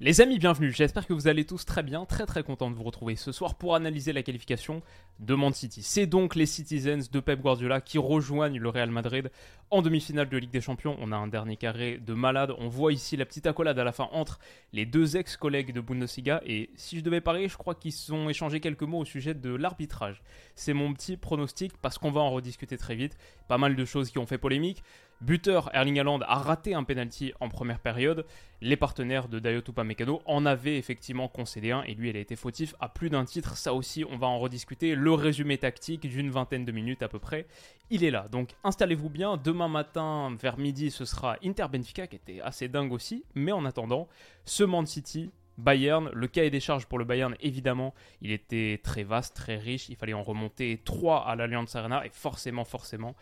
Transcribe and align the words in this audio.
Les 0.00 0.22
amis, 0.22 0.38
bienvenue. 0.38 0.72
J'espère 0.72 1.06
que 1.06 1.12
vous 1.12 1.28
allez 1.28 1.44
tous 1.44 1.66
très 1.66 1.82
bien, 1.82 2.06
très 2.06 2.24
très 2.24 2.42
content 2.42 2.70
de 2.70 2.74
vous 2.74 2.82
retrouver 2.82 3.14
ce 3.14 3.30
soir 3.30 3.54
pour 3.54 3.74
analyser 3.74 4.14
la 4.14 4.22
qualification 4.22 4.82
de 5.18 5.34
Man 5.34 5.52
City. 5.52 5.82
C'est 5.82 6.06
donc 6.06 6.34
les 6.34 6.46
Citizens 6.46 7.10
de 7.12 7.20
Pep 7.20 7.42
Guardiola 7.42 7.82
qui 7.82 7.98
rejoignent 7.98 8.58
le 8.58 8.68
Real 8.70 8.90
Madrid 8.90 9.30
en 9.70 9.82
demi-finale 9.82 10.28
de 10.28 10.38
Ligue 10.38 10.50
des 10.50 10.62
Champions. 10.62 10.96
On 10.98 11.12
a 11.12 11.16
un 11.16 11.26
dernier 11.26 11.56
carré 11.56 11.98
de 11.98 12.14
malade. 12.14 12.52
On 12.58 12.68
voit 12.68 12.92
ici 12.92 13.16
la 13.16 13.26
petite 13.26 13.46
accolade 13.46 13.78
à 13.78 13.84
la 13.84 13.92
fin 13.92 14.08
entre 14.12 14.40
les 14.72 14.86
deux 14.86 15.16
ex-collègues 15.16 15.72
de 15.72 15.80
Bundesliga. 15.80 16.40
Et 16.46 16.70
si 16.74 16.98
je 16.98 17.04
devais 17.04 17.20
parier, 17.20 17.48
je 17.48 17.56
crois 17.56 17.74
qu'ils 17.74 18.12
ont 18.12 18.30
échangé 18.30 18.60
quelques 18.60 18.82
mots 18.82 19.00
au 19.00 19.04
sujet 19.04 19.34
de 19.34 19.54
l'arbitrage. 19.54 20.22
C'est 20.54 20.72
mon 20.72 20.92
petit 20.94 21.18
pronostic 21.18 21.76
parce 21.82 21.98
qu'on 21.98 22.10
va 22.10 22.22
en 22.22 22.30
rediscuter 22.30 22.78
très 22.78 22.94
vite. 22.94 23.16
Pas 23.46 23.58
mal 23.58 23.76
de 23.76 23.84
choses 23.84 24.10
qui 24.10 24.18
ont 24.18 24.26
fait 24.26 24.38
polémique. 24.38 24.82
Buteur 25.20 25.70
Erling 25.74 25.98
Haaland 25.98 26.20
a 26.20 26.36
raté 26.36 26.74
un 26.74 26.84
penalty 26.84 27.32
en 27.40 27.48
première 27.48 27.78
période. 27.78 28.26
Les 28.60 28.76
partenaires 28.76 29.28
de 29.28 29.38
Dayot 29.38 29.62
Upamecano 29.68 30.22
en 30.26 30.44
avaient 30.44 30.76
effectivement 30.76 31.28
concédé 31.28 31.70
un 31.70 31.82
et 31.82 31.94
lui, 31.94 32.10
elle 32.10 32.16
a 32.16 32.20
été 32.20 32.36
fautif 32.36 32.74
à 32.80 32.88
plus 32.88 33.10
d'un 33.10 33.24
titre. 33.24 33.56
Ça 33.56 33.74
aussi, 33.74 34.04
on 34.10 34.16
va 34.16 34.26
en 34.26 34.38
rediscuter. 34.38 34.94
Le 34.94 35.12
résumé 35.12 35.58
tactique 35.58 36.08
d'une 36.08 36.30
vingtaine 36.30 36.64
de 36.64 36.72
minutes 36.72 37.02
à 37.02 37.08
peu 37.08 37.18
près, 37.18 37.46
il 37.90 38.04
est 38.04 38.10
là. 38.10 38.28
Donc 38.30 38.54
installez-vous 38.64 39.10
bien. 39.10 39.36
Demain 39.36 39.68
matin, 39.68 40.36
vers 40.40 40.58
midi, 40.58 40.90
ce 40.90 41.04
sera 41.04 41.36
Inter 41.44 41.66
Benfica 41.72 42.06
qui 42.06 42.16
était 42.16 42.40
assez 42.40 42.68
dingue 42.68 42.92
aussi. 42.92 43.24
Mais 43.34 43.52
en 43.52 43.64
attendant, 43.64 44.08
ce 44.44 44.64
Man 44.64 44.86
City 44.86 45.30
Bayern, 45.58 46.10
le 46.12 46.26
cahier 46.26 46.50
des 46.50 46.60
charges 46.60 46.86
pour 46.86 46.98
le 46.98 47.04
Bayern, 47.04 47.36
évidemment, 47.40 47.94
il 48.20 48.32
était 48.32 48.80
très 48.82 49.04
vaste, 49.04 49.36
très 49.36 49.56
riche. 49.56 49.88
Il 49.88 49.96
fallait 49.96 50.12
en 50.12 50.22
remonter 50.22 50.80
3 50.84 51.26
à 51.26 51.36
l'Allianz 51.36 51.76
Arena 51.76 52.04
et 52.04 52.10
forcément, 52.10 52.64
forcément, 52.64 53.14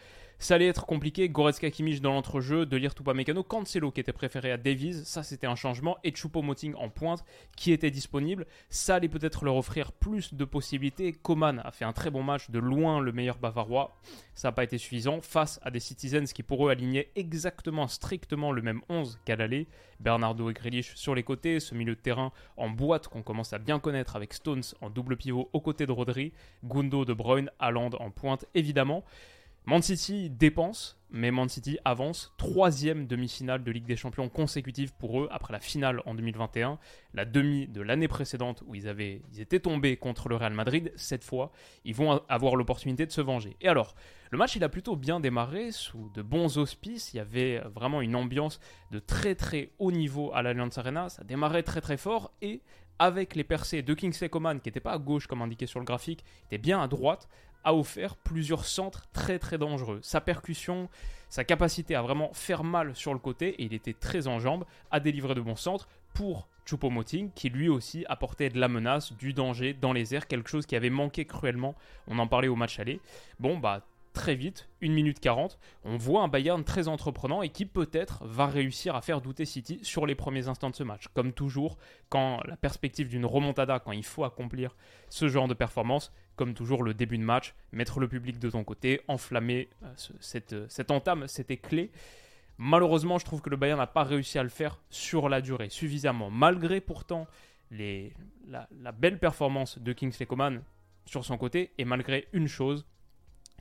ça 0.42 0.56
allait 0.56 0.66
être 0.66 0.86
compliqué. 0.86 1.28
Goretzka 1.28 1.70
Kimmich 1.70 2.00
dans 2.00 2.12
l'entrejeu, 2.12 2.66
de 2.66 2.76
lire 2.76 2.94
Mécano, 3.14 3.44
Cancelo 3.44 3.92
qui 3.92 4.00
était 4.00 4.12
préféré 4.12 4.50
à 4.50 4.56
Davies, 4.56 5.04
ça 5.04 5.22
c'était 5.22 5.46
un 5.46 5.54
changement, 5.54 5.98
et 6.02 6.10
Choupo-Moting 6.10 6.74
en 6.74 6.88
pointe 6.88 7.24
qui 7.56 7.70
était 7.70 7.92
disponible. 7.92 8.46
Ça 8.68 8.96
allait 8.96 9.08
peut-être 9.08 9.44
leur 9.44 9.54
offrir 9.54 9.92
plus 9.92 10.34
de 10.34 10.44
possibilités. 10.44 11.12
Coman 11.12 11.60
a 11.64 11.70
fait 11.70 11.84
un 11.84 11.92
très 11.92 12.10
bon 12.10 12.24
match, 12.24 12.50
de 12.50 12.58
loin 12.58 13.00
le 13.00 13.12
meilleur 13.12 13.38
bavarois. 13.38 13.96
Ça 14.34 14.48
n'a 14.48 14.52
pas 14.52 14.64
été 14.64 14.78
suffisant 14.78 15.20
face 15.20 15.60
à 15.62 15.70
des 15.70 15.78
Citizens 15.78 16.32
qui 16.34 16.42
pour 16.42 16.66
eux 16.66 16.72
alignaient 16.72 17.10
exactement, 17.14 17.86
strictement 17.86 18.50
le 18.50 18.62
même 18.62 18.80
11 18.88 19.20
qu'à 19.24 19.36
l'aller. 19.36 19.68
Bernardo 20.02 20.50
et 20.50 20.52
Grealish 20.52 20.94
sur 20.96 21.14
les 21.14 21.22
côtés, 21.22 21.60
ce 21.60 21.74
milieu 21.74 21.94
de 21.94 22.00
terrain 22.00 22.32
en 22.56 22.68
boîte 22.68 23.08
qu'on 23.08 23.22
commence 23.22 23.52
à 23.52 23.58
bien 23.58 23.78
connaître 23.78 24.16
avec 24.16 24.34
Stones 24.34 24.62
en 24.80 24.90
double 24.90 25.16
pivot 25.16 25.48
aux 25.52 25.60
côtés 25.60 25.86
de 25.86 25.92
Rodri, 25.92 26.32
Gundo, 26.64 27.04
De 27.04 27.14
Bruyne, 27.14 27.50
Haaland 27.58 27.90
en 27.98 28.10
pointe 28.10 28.44
évidemment. 28.54 29.04
Man 29.64 29.80
City 29.80 30.28
dépense, 30.28 30.98
mais 31.08 31.30
Man 31.30 31.48
City 31.48 31.78
avance. 31.84 32.34
Troisième 32.36 33.06
demi-finale 33.06 33.62
de 33.62 33.70
Ligue 33.70 33.86
des 33.86 33.94
Champions 33.94 34.28
consécutive 34.28 34.92
pour 34.92 35.20
eux 35.20 35.28
après 35.30 35.52
la 35.52 35.60
finale 35.60 36.02
en 36.04 36.14
2021. 36.14 36.80
La 37.14 37.24
demi 37.24 37.68
de 37.68 37.80
l'année 37.80 38.08
précédente 38.08 38.64
où 38.66 38.74
ils, 38.74 38.88
avaient, 38.88 39.22
ils 39.32 39.40
étaient 39.40 39.60
tombés 39.60 39.96
contre 39.96 40.28
le 40.28 40.34
Real 40.34 40.52
Madrid. 40.52 40.92
Cette 40.96 41.22
fois, 41.22 41.52
ils 41.84 41.94
vont 41.94 42.20
avoir 42.28 42.56
l'opportunité 42.56 43.06
de 43.06 43.12
se 43.12 43.20
venger. 43.20 43.56
Et 43.60 43.68
alors, 43.68 43.94
le 44.32 44.38
match 44.38 44.56
il 44.56 44.64
a 44.64 44.68
plutôt 44.68 44.96
bien 44.96 45.20
démarré 45.20 45.70
sous 45.70 46.10
de 46.12 46.22
bons 46.22 46.58
auspices. 46.58 47.14
Il 47.14 47.18
y 47.18 47.20
avait 47.20 47.60
vraiment 47.72 48.00
une 48.00 48.16
ambiance 48.16 48.58
de 48.90 48.98
très 48.98 49.36
très 49.36 49.70
haut 49.78 49.92
niveau 49.92 50.32
à 50.34 50.42
l'Allianz 50.42 50.76
Arena. 50.76 51.08
Ça 51.08 51.22
démarrait 51.22 51.62
très 51.62 51.80
très 51.80 51.98
fort 51.98 52.32
et 52.42 52.62
avec 52.98 53.34
les 53.34 53.44
percées 53.44 53.82
de 53.82 53.94
Kingsley 53.94 54.28
Coman 54.28 54.60
qui 54.60 54.68
n'était 54.68 54.80
pas 54.80 54.92
à 54.92 54.98
gauche 54.98 55.26
comme 55.26 55.42
indiqué 55.42 55.66
sur 55.66 55.80
le 55.80 55.84
graphique, 55.84 56.24
était 56.46 56.58
bien 56.58 56.80
à 56.80 56.86
droite, 56.86 57.28
a 57.64 57.74
offert 57.74 58.16
plusieurs 58.16 58.64
centres 58.64 59.06
très 59.12 59.38
très 59.38 59.58
dangereux. 59.58 60.00
Sa 60.02 60.20
percussion, 60.20 60.88
sa 61.28 61.44
capacité 61.44 61.94
à 61.94 62.02
vraiment 62.02 62.32
faire 62.32 62.64
mal 62.64 62.94
sur 62.94 63.12
le 63.12 63.18
côté, 63.18 63.50
et 63.50 63.64
il 63.64 63.74
était 63.74 63.92
très 63.92 64.26
en 64.26 64.38
jambes, 64.38 64.64
à 64.90 65.00
délivrer 65.00 65.34
de 65.34 65.40
bons 65.40 65.56
centres 65.56 65.88
pour 66.14 66.48
Choupo-Moting, 66.66 67.30
qui 67.34 67.48
lui 67.48 67.68
aussi 67.68 68.04
apportait 68.08 68.48
de 68.48 68.58
la 68.60 68.68
menace, 68.68 69.12
du 69.14 69.32
danger 69.32 69.74
dans 69.74 69.92
les 69.92 70.14
airs, 70.14 70.26
quelque 70.26 70.50
chose 70.50 70.66
qui 70.66 70.76
avait 70.76 70.90
manqué 70.90 71.24
cruellement. 71.24 71.74
On 72.06 72.18
en 72.18 72.26
parlait 72.26 72.48
au 72.48 72.56
match 72.56 72.78
aller. 72.78 73.00
Bon, 73.40 73.58
bah 73.58 73.82
très 74.12 74.34
vite, 74.34 74.68
1 74.82 74.90
minute 74.90 75.20
40, 75.20 75.58
on 75.84 75.96
voit 75.96 76.22
un 76.22 76.28
Bayern 76.28 76.62
très 76.64 76.88
entreprenant 76.88 77.42
et 77.42 77.48
qui 77.48 77.66
peut-être 77.66 78.24
va 78.24 78.46
réussir 78.46 78.94
à 78.94 79.00
faire 79.00 79.20
douter 79.20 79.44
City 79.44 79.80
sur 79.82 80.06
les 80.06 80.14
premiers 80.14 80.48
instants 80.48 80.70
de 80.70 80.74
ce 80.74 80.82
match. 80.82 81.08
Comme 81.14 81.32
toujours, 81.32 81.78
quand 82.08 82.40
la 82.46 82.56
perspective 82.56 83.08
d'une 83.08 83.26
remontada, 83.26 83.78
quand 83.78 83.92
il 83.92 84.04
faut 84.04 84.24
accomplir 84.24 84.76
ce 85.08 85.28
genre 85.28 85.48
de 85.48 85.54
performance, 85.54 86.12
comme 86.36 86.54
toujours 86.54 86.82
le 86.82 86.94
début 86.94 87.18
de 87.18 87.24
match, 87.24 87.54
mettre 87.72 88.00
le 88.00 88.08
public 88.08 88.38
de 88.38 88.50
ton 88.50 88.64
côté, 88.64 89.00
enflammer 89.08 89.68
euh, 89.82 89.92
cette, 90.20 90.70
cette 90.70 90.90
entame, 90.90 91.26
c'était 91.26 91.56
clé. 91.56 91.90
Malheureusement, 92.58 93.18
je 93.18 93.24
trouve 93.24 93.40
que 93.40 93.50
le 93.50 93.56
Bayern 93.56 93.78
n'a 93.78 93.86
pas 93.86 94.04
réussi 94.04 94.38
à 94.38 94.42
le 94.42 94.48
faire 94.48 94.78
sur 94.90 95.28
la 95.28 95.40
durée 95.40 95.68
suffisamment, 95.70 96.30
malgré 96.30 96.80
pourtant 96.80 97.26
les, 97.70 98.12
la 98.46 98.92
belle 98.92 99.18
performance 99.18 99.78
de 99.78 99.92
Kingsley 99.92 100.26
Coman 100.26 100.62
sur 101.06 101.24
son 101.24 101.36
côté, 101.38 101.72
et 101.78 101.84
malgré 101.84 102.28
une 102.32 102.46
chose, 102.46 102.86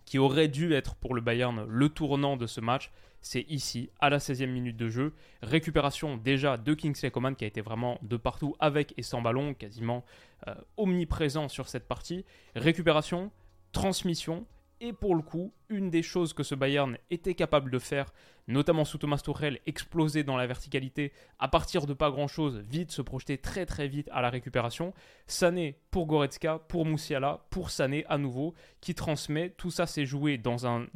qui 0.05 0.19
aurait 0.19 0.47
dû 0.47 0.73
être 0.73 0.95
pour 0.95 1.15
le 1.15 1.21
Bayern 1.21 1.65
le 1.67 1.89
tournant 1.89 2.37
de 2.37 2.47
ce 2.47 2.61
match, 2.61 2.91
c'est 3.21 3.45
ici, 3.49 3.91
à 3.99 4.09
la 4.09 4.17
16e 4.17 4.47
minute 4.47 4.77
de 4.77 4.89
jeu. 4.89 5.13
Récupération 5.43 6.17
déjà 6.17 6.57
de 6.57 6.73
Kingsley 6.73 7.11
Coman 7.11 7.35
qui 7.35 7.43
a 7.43 7.47
été 7.47 7.61
vraiment 7.61 7.99
de 8.01 8.17
partout 8.17 8.55
avec 8.59 8.93
et 8.97 9.03
sans 9.03 9.21
ballon, 9.21 9.53
quasiment 9.53 10.03
euh, 10.47 10.55
omniprésent 10.77 11.47
sur 11.47 11.67
cette 11.67 11.87
partie. 11.87 12.25
Récupération, 12.55 13.31
transmission, 13.71 14.45
et 14.81 14.93
pour 14.93 15.15
le 15.15 15.21
coup, 15.21 15.53
une 15.69 15.91
des 15.91 16.01
choses 16.01 16.33
que 16.33 16.41
ce 16.41 16.55
Bayern 16.55 16.97
était 17.11 17.35
capable 17.35 17.69
de 17.69 17.77
faire, 17.77 18.11
notamment 18.47 18.83
sous 18.83 18.97
Thomas 18.97 19.21
Tuchel, 19.23 19.59
exploser 19.67 20.23
dans 20.23 20.35
la 20.35 20.47
verticalité 20.47 21.13
à 21.37 21.47
partir 21.47 21.85
de 21.85 21.93
pas 21.93 22.09
grand-chose, 22.09 22.63
vite 22.67 22.91
se 22.91 23.03
projeter 23.03 23.37
très 23.37 23.67
très 23.67 23.87
vite 23.87 24.09
à 24.11 24.21
la 24.21 24.31
récupération. 24.31 24.91
Sané 25.27 25.77
pour 25.91 26.07
Goretzka, 26.07 26.59
pour 26.67 26.85
Moussiala, 26.85 27.45
pour 27.51 27.69
Sané 27.69 28.05
à 28.09 28.17
nouveau, 28.17 28.55
qui 28.81 28.95
transmet. 28.95 29.51
Tout 29.51 29.69
ça 29.69 29.85
s'est 29.85 30.05
joué 30.05 30.39
dans 30.39 30.65
un, 30.65 30.87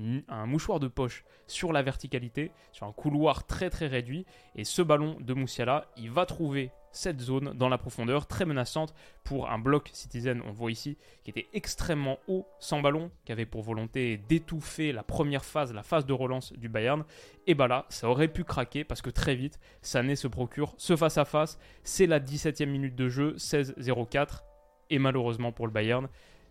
mouchoir 0.47 0.79
de 0.79 0.88
poche 0.88 1.24
sur 1.45 1.72
la 1.72 1.84
verticalité, 1.84 2.51
sur 2.72 2.88
un 2.88 2.91
couloir 2.91 3.45
très 3.45 3.69
très 3.69 3.88
réduit. 3.88 4.25
Et 4.56 4.63
ce 4.63 4.81
ballon 4.81 5.16
de 5.19 5.34
Moussiala, 5.35 5.91
il 5.95 6.09
va 6.09 6.25
trouver 6.25 6.72
cette 6.95 7.19
zone 7.19 7.53
dans 7.53 7.69
la 7.69 7.78
profondeur, 7.78 8.25
très 8.25 8.45
menaçante 8.45 8.94
pour 9.23 9.50
un 9.51 9.59
bloc 9.59 9.89
Citizen, 9.94 10.41
on 10.45 10.51
voit 10.51 10.72
ici, 10.72 10.97
qui 11.23 11.29
était 11.29 11.47
extrêmement 11.53 12.17
haut, 12.28 12.47
sans 12.59 12.81
ballon, 12.81 13.11
qui 13.25 13.31
avait 13.31 13.45
pour 13.45 13.61
volonté 13.61 14.17
d'étouffer 14.29 14.91
la 14.91 15.03
première 15.03 15.44
phase, 15.44 15.73
la 15.73 15.83
phase 15.83 16.06
de 16.06 16.13
relance 16.13 16.53
du 16.53 16.69
Bayern. 16.69 17.03
Et 17.47 17.53
bah 17.53 17.67
là, 17.67 17.85
ça 17.89 18.09
aurait 18.09 18.28
pu 18.28 18.44
craquer 18.44 18.83
parce 18.83 19.01
que 19.01 19.09
très 19.09 19.35
vite, 19.35 19.59
Sané 19.81 20.16
se 20.16 20.28
procure 20.28 20.73
ce 20.78 20.95
face-à-face. 20.95 21.59
C'est 21.83 22.07
la 22.07 22.19
17e 22.19 22.66
minute 22.66 22.95
de 22.95 23.09
jeu, 23.09 23.35
16-0-4. 23.38 24.41
Et 24.89 25.00
malheureusement 25.00 25.51
pour 25.51 25.67
le 25.67 25.73
Bayern, 25.73 26.07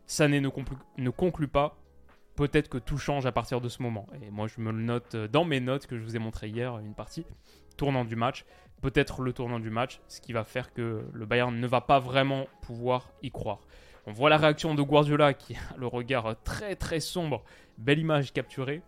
Sané 0.06 0.40
ne, 0.40 0.50
ne 0.98 1.10
conclut 1.10 1.48
pas. 1.48 1.76
Peut-être 2.36 2.68
que 2.68 2.78
tout 2.78 2.98
change 2.98 3.26
à 3.26 3.32
partir 3.32 3.60
de 3.60 3.68
ce 3.68 3.82
moment. 3.82 4.06
Et 4.22 4.30
moi, 4.30 4.48
je 4.48 4.60
me 4.60 4.72
le 4.72 4.82
note 4.82 5.14
dans 5.16 5.44
mes 5.44 5.60
notes 5.60 5.86
que 5.86 5.96
je 5.96 6.02
vous 6.02 6.16
ai 6.16 6.18
montré 6.18 6.48
hier, 6.48 6.78
une 6.78 6.94
partie 6.94 7.24
tournant 7.76 8.04
du 8.04 8.16
match 8.16 8.44
peut-être 8.84 9.22
le 9.22 9.32
tournant 9.32 9.60
du 9.60 9.70
match, 9.70 10.00
ce 10.08 10.20
qui 10.20 10.34
va 10.34 10.44
faire 10.44 10.74
que 10.74 11.06
le 11.10 11.24
Bayern 11.24 11.58
ne 11.58 11.66
va 11.66 11.80
pas 11.80 11.98
vraiment 11.98 12.46
pouvoir 12.60 13.10
y 13.22 13.30
croire. 13.30 13.60
On 14.06 14.12
voit 14.12 14.28
la 14.28 14.36
réaction 14.36 14.74
de 14.74 14.82
Guardiola 14.82 15.32
qui 15.32 15.54
a 15.54 15.76
le 15.78 15.86
regard 15.86 16.36
très 16.44 16.76
très 16.76 17.00
sombre, 17.00 17.42
belle 17.78 17.98
image 17.98 18.34
capturée. 18.34 18.82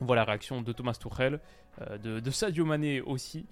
On 0.00 0.06
voit 0.06 0.16
la 0.16 0.24
réaction 0.24 0.60
de 0.60 0.72
Thomas 0.72 0.98
Tuchel, 1.00 1.38
euh, 1.82 1.98
de, 1.98 2.30
Sadio 2.32 2.64
Mané 2.64 3.00
aussi. 3.00 3.46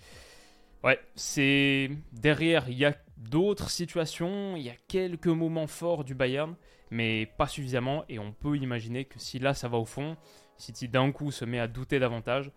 Ouais, 0.82 0.98
c'est 1.14 1.90
derrière, 2.10 2.68
il 2.68 2.76
y 2.76 2.84
a 2.84 2.96
d'autres 3.16 3.70
situations, 3.70 4.56
il 4.56 4.62
y 4.62 4.70
a 4.70 4.76
quelques 4.88 5.28
moments 5.28 5.68
forts 5.68 6.02
du 6.02 6.16
Bayern, 6.16 6.56
mais 6.90 7.26
pas 7.26 7.46
suffisamment. 7.46 8.04
Et 8.08 8.18
on 8.18 8.32
peut 8.32 8.56
imaginer 8.56 9.04
que 9.04 9.18
si 9.18 9.38
là 9.38 9.54
ça 9.54 9.68
va 9.68 9.78
au 9.78 9.84
fond, 9.84 10.16
City 10.56 10.88
d'un 10.88 11.10
coup 11.12 11.30
se 11.30 11.44
met 11.44 11.58
à 11.58 11.66
douter 11.66 11.98
davantage. 11.98 12.50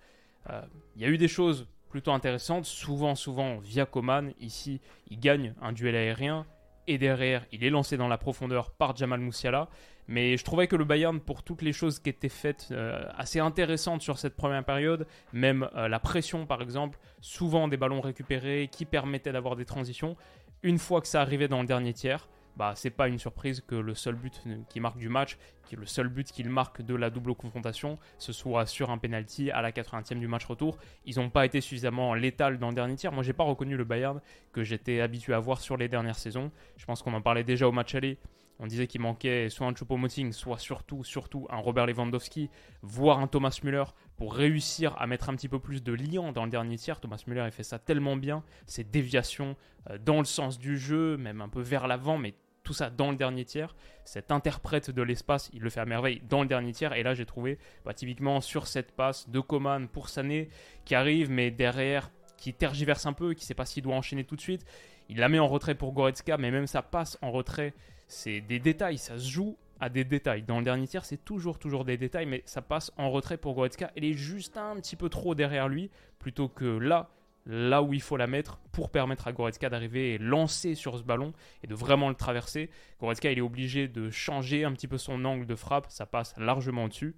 Euh, 0.50 0.62
il 0.96 1.02
y 1.02 1.06
a 1.06 1.08
eu 1.08 1.18
des 1.18 1.28
choses 1.28 1.68
plutôt 1.90 2.12
intéressante, 2.12 2.66
souvent, 2.66 3.16
souvent 3.16 3.58
via 3.60 3.86
Coman. 3.86 4.34
Ici, 4.40 4.82
il 5.10 5.20
gagne 5.20 5.54
un 5.62 5.72
duel 5.72 5.96
aérien 5.96 6.46
et 6.88 6.98
derrière, 6.98 7.46
il 7.52 7.64
est 7.64 7.70
lancé 7.70 7.98
dans 7.98 8.08
la 8.08 8.18
profondeur 8.18 8.72
par 8.72 8.96
Jamal 8.96 9.20
Moussiala. 9.20 9.70
Mais 10.08 10.36
je 10.36 10.44
trouvais 10.44 10.68
que 10.68 10.76
le 10.76 10.84
Bayern, 10.84 11.22
pour 11.22 11.44
toutes 11.44 11.62
les 11.62 11.72
choses 11.72 12.00
qui 12.00 12.10
étaient 12.10 12.28
faites 12.28 12.70
euh, 12.72 13.06
assez 13.16 13.40
intéressantes 13.40 14.02
sur 14.02 14.20
cette 14.20 14.36
première 14.36 14.66
période, 14.66 15.08
même 15.32 15.70
euh, 15.76 15.88
la 15.88 16.00
pression 16.00 16.46
par 16.46 16.62
exemple, 16.62 17.00
souvent 17.22 17.70
des 17.70 17.78
ballons 17.78 18.02
récupérés 18.02 18.70
qui 18.70 18.84
permettaient 18.84 19.32
d'avoir 19.32 19.56
des 19.56 19.64
transitions, 19.64 20.18
une 20.62 20.78
fois 20.78 21.00
que 21.00 21.08
ça 21.08 21.22
arrivait 21.22 21.48
dans 21.48 21.62
le 21.62 21.68
dernier 21.68 21.94
tiers, 21.94 22.28
bah, 22.58 22.74
c'est 22.76 22.90
pas 22.90 23.08
une 23.08 23.20
surprise 23.20 23.62
que 23.66 23.76
le 23.76 23.96
seul 23.96 24.16
but 24.16 24.42
qui 24.70 24.80
marque 24.80 24.98
du 24.98 25.10
match, 25.10 25.38
qui 25.66 25.76
est 25.76 25.78
le 25.78 25.86
seul 25.86 26.08
but 26.08 26.32
qu'il 26.32 26.50
marque 26.50 26.82
de 26.82 26.96
la 26.96 27.10
double 27.10 27.36
confrontation, 27.36 27.98
ce 28.18 28.32
soit 28.32 28.66
sur 28.66 28.92
un 28.92 28.98
penalty 28.98 29.52
à 29.52 29.62
la 29.62 29.72
80e 29.72 30.20
du 30.20 30.28
match 30.28 30.46
retour. 30.46 30.78
Ils 31.06 31.18
n'ont 31.18 31.30
pas 31.30 31.46
été 31.46 31.62
suffisamment 31.62 32.14
létals 32.14 32.60
dans 32.60 32.70
le 32.70 32.76
dernier 32.76 32.96
tiers. 32.96 33.12
Moi, 33.12 33.24
j'ai 33.24 33.34
pas 33.34 33.44
reconnu 33.44 33.78
le 33.78 33.84
Bayern 33.84 34.22
que 34.52 34.64
j'étais 34.64 35.02
habitué 35.02 35.34
à 35.34 35.40
voir 35.40 35.62
sur 35.62 35.78
les 35.78 35.88
dernières 35.88 36.20
saisons. 36.20 36.52
Je 36.78 36.86
pense 36.86 37.02
qu'on 37.02 37.14
en 37.14 37.22
parlait 37.22 37.44
déjà 37.44 37.68
au 37.68 37.72
match 37.72 37.96
aller. 37.96 38.18
On 38.60 38.68
disait 38.68 38.88
qu'il 38.88 39.02
manquait 39.02 39.50
soit 39.50 39.68
un 39.68 39.74
Choupo-Moting, 39.74 40.32
soit 40.32 40.60
surtout, 40.60 41.04
surtout 41.04 41.48
un 41.50 41.58
Robert 41.58 41.88
Lewandowski, 41.88 42.50
voire 42.82 43.20
un 43.20 43.28
Thomas 43.28 43.60
Müller 43.64 43.84
pour 44.16 44.36
réussir 44.36 44.96
à 45.00 45.08
mettre 45.08 45.30
un 45.30 45.36
petit 45.36 45.50
peu 45.50 45.60
plus 45.60 45.84
de 45.84 45.92
liant 45.92 46.32
dans 46.32 46.46
le 46.46 46.52
dernier 46.52 46.78
tiers. 46.78 47.00
Thomas 47.00 47.22
Müller, 47.28 47.44
il 47.46 47.52
fait 47.52 47.64
ça 47.64 47.80
tellement 47.80 48.16
bien, 48.16 48.44
ses 48.68 48.84
déviations 48.84 49.56
euh, 49.90 49.98
dans 49.98 50.20
le 50.20 50.26
sens 50.26 50.60
du 50.60 50.78
jeu, 50.78 51.18
même 51.18 51.42
un 51.42 51.50
peu 51.50 51.62
vers 51.62 51.88
l'avant, 51.88 52.18
mais 52.18 52.36
tout 52.64 52.74
ça 52.74 52.90
dans 52.90 53.12
le 53.12 53.18
dernier 53.18 53.46
tiers. 53.46 53.76
Cet 54.06 54.32
interprète 54.32 54.90
de 54.90 55.02
l'espace, 55.02 55.50
il 55.54 55.62
le 55.62 55.70
fait 55.70 55.80
à 55.80 55.86
merveille 55.86 56.22
dans 56.30 56.42
le 56.42 56.48
dernier 56.48 56.72
tiers. 56.72 56.94
Et 56.94 57.04
là, 57.04 57.14
j'ai 57.14 57.26
trouvé 57.26 57.60
bah, 57.86 57.94
typiquement 57.94 58.42
sur 58.42 58.68
cette 58.68 58.92
passe 58.92 59.30
de 59.30 59.40
Coman 59.40 59.88
pour 59.88 60.10
Sané 60.10 60.50
qui 60.86 60.96
arrive, 60.96 61.30
mais 61.30 61.52
derrière, 61.52 62.12
qui 62.38 62.54
tergiverse 62.54 63.06
un 63.06 63.14
peu, 63.14 63.34
qui 63.34 63.44
ne 63.44 63.48
sait 63.48 63.54
pas 63.54 63.66
s'il 63.66 63.84
doit 63.84 63.96
enchaîner 63.96 64.24
tout 64.24 64.36
de 64.36 64.42
suite. 64.42 64.66
Il 65.10 65.18
la 65.18 65.30
met 65.30 65.40
en 65.40 65.48
retrait 65.48 65.76
pour 65.76 65.94
Goretzka, 65.94 66.38
mais 66.38 66.52
même 66.52 66.68
sa 66.68 66.82
passe 66.82 67.18
en 67.22 67.32
retrait, 67.32 67.74
c'est 68.08 68.42
des 68.42 68.60
détails, 68.60 68.98
ça 68.98 69.18
se 69.18 69.30
joue 69.30 69.58
à 69.80 69.90
des 69.90 70.06
détails. 70.06 70.44
Dans 70.44 70.60
le 70.60 70.64
dernier 70.64 70.88
tiers, 70.88 71.04
c'est 71.04 71.24
toujours, 71.24 71.60
toujours 71.60 71.84
des 71.84 71.98
détails, 71.98 72.26
mais 72.26 72.42
ça 72.46 72.62
passe 72.62 72.92
en 72.98 73.12
retrait 73.12 73.38
pour 73.38 73.54
Goretzka. 73.54 73.92
Elle 73.96 74.06
est 74.06 74.14
juste 74.14 74.58
un 74.58 74.76
petit 74.78 74.96
peu 74.96 75.10
trop 75.10 75.36
derrière 75.36 75.68
lui, 75.68 75.90
plutôt 76.20 76.48
que 76.48 76.66
là, 76.66 77.10
là 77.46 77.82
où 77.82 77.94
il 77.94 78.02
faut 78.02 78.18
la 78.18 78.28
mettre 78.28 78.60
pour 78.72 78.90
permettre 78.90 79.28
à 79.28 79.34
Goretzka 79.34 79.70
d'arriver 79.70 80.14
et 80.14 80.18
lancer 80.18 80.76
sur 80.76 80.98
ce 80.98 81.04
ballon 81.04 81.34
et 81.64 81.68
de 81.68 81.76
vraiment 81.76 82.10
le 82.10 82.16
traverser. 82.16 82.70
Goretzka, 83.00 83.32
il 83.32 83.38
est 83.38 83.42
obligé 83.42 83.88
de 83.88 84.10
changer 84.10 84.64
un 84.64 84.72
petit 84.72 84.88
peu 84.88 84.98
son 84.98 85.26
angle 85.26 85.46
de 85.46 85.56
frappe, 85.56 85.88
ça 85.90 86.06
passe 86.06 86.34
largement 86.38 86.86
au-dessus. 86.86 87.16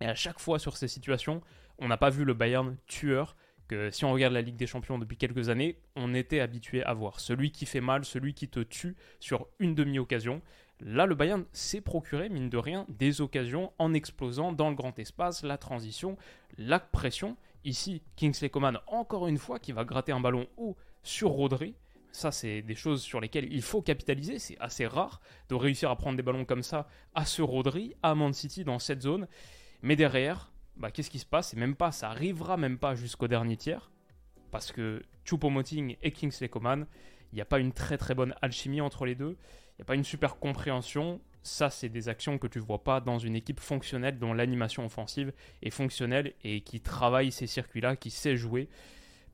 Et 0.00 0.06
à 0.06 0.14
chaque 0.14 0.40
fois 0.40 0.58
sur 0.58 0.76
ces 0.76 0.88
situations, 0.88 1.40
on 1.78 1.88
n'a 1.88 1.96
pas 1.96 2.10
vu 2.10 2.24
le 2.24 2.34
Bayern 2.34 2.76
tueur 2.86 3.36
que 3.68 3.90
si 3.90 4.04
on 4.04 4.12
regarde 4.12 4.34
la 4.34 4.42
Ligue 4.42 4.56
des 4.56 4.66
Champions 4.66 4.98
depuis 4.98 5.16
quelques 5.16 5.48
années, 5.48 5.78
on 5.96 6.14
était 6.14 6.40
habitué 6.40 6.82
à 6.84 6.92
voir. 6.92 7.20
Celui 7.20 7.50
qui 7.50 7.66
fait 7.66 7.80
mal, 7.80 8.04
celui 8.04 8.34
qui 8.34 8.48
te 8.48 8.60
tue 8.60 8.96
sur 9.20 9.46
une 9.58 9.74
demi-occasion. 9.74 10.42
Là, 10.80 11.06
le 11.06 11.14
Bayern 11.14 11.44
s'est 11.52 11.80
procuré, 11.80 12.28
mine 12.28 12.50
de 12.50 12.58
rien, 12.58 12.84
des 12.88 13.20
occasions 13.20 13.72
en 13.78 13.94
explosant 13.94 14.52
dans 14.52 14.68
le 14.68 14.74
grand 14.74 14.98
espace, 14.98 15.42
la 15.42 15.56
transition, 15.56 16.16
la 16.58 16.78
pression. 16.78 17.36
Ici, 17.64 18.02
Kingsley 18.16 18.50
Coman, 18.50 18.78
encore 18.86 19.26
une 19.26 19.38
fois, 19.38 19.58
qui 19.58 19.72
va 19.72 19.84
gratter 19.84 20.12
un 20.12 20.20
ballon 20.20 20.46
haut 20.56 20.76
sur 21.02 21.30
Rodri. 21.30 21.74
Ça, 22.12 22.30
c'est 22.30 22.62
des 22.62 22.74
choses 22.74 23.02
sur 23.02 23.20
lesquelles 23.20 23.50
il 23.50 23.62
faut 23.62 23.82
capitaliser. 23.82 24.38
C'est 24.38 24.58
assez 24.60 24.86
rare 24.86 25.20
de 25.48 25.54
réussir 25.54 25.90
à 25.90 25.96
prendre 25.96 26.16
des 26.16 26.22
ballons 26.22 26.44
comme 26.44 26.62
ça 26.62 26.86
à 27.14 27.24
ce 27.24 27.42
Rodri, 27.42 27.94
à 28.02 28.14
Man 28.14 28.32
City, 28.32 28.64
dans 28.64 28.78
cette 28.78 29.02
zone. 29.02 29.26
Mais 29.82 29.96
derrière, 29.96 30.52
bah, 30.76 30.90
qu'est-ce 30.90 31.10
qui 31.10 31.18
se 31.18 31.26
passe? 31.26 31.48
C'est 31.48 31.56
même 31.56 31.74
pas, 31.74 31.90
ça 31.90 32.10
arrivera 32.10 32.56
même 32.56 32.78
pas 32.78 32.94
jusqu'au 32.94 33.28
dernier 33.28 33.56
tiers. 33.56 33.90
Parce 34.50 34.70
que 34.70 35.02
Choupo-Moting 35.24 35.96
et 36.02 36.12
Kingsley 36.12 36.48
Coman, 36.48 36.86
il 37.32 37.36
n'y 37.36 37.40
a 37.40 37.46
pas 37.46 37.58
une 37.58 37.72
très 37.72 37.96
très 37.98 38.14
bonne 38.14 38.34
alchimie 38.42 38.80
entre 38.80 39.06
les 39.06 39.14
deux. 39.14 39.36
Il 39.70 39.76
n'y 39.78 39.82
a 39.82 39.84
pas 39.86 39.96
une 39.96 40.04
super 40.04 40.36
compréhension 40.38 41.20
ça, 41.44 41.68
c'est 41.68 41.90
des 41.90 42.08
actions 42.08 42.38
que 42.38 42.46
tu 42.46 42.58
ne 42.58 42.64
vois 42.64 42.82
pas 42.82 43.00
dans 43.00 43.18
une 43.18 43.36
équipe 43.36 43.60
fonctionnelle 43.60 44.18
dont 44.18 44.32
l'animation 44.32 44.84
offensive 44.84 45.32
est 45.62 45.70
fonctionnelle 45.70 46.32
et 46.42 46.62
qui 46.62 46.80
travaille 46.80 47.30
ces 47.30 47.46
circuits-là, 47.46 47.96
qui 47.96 48.10
sait 48.10 48.34
jouer 48.34 48.68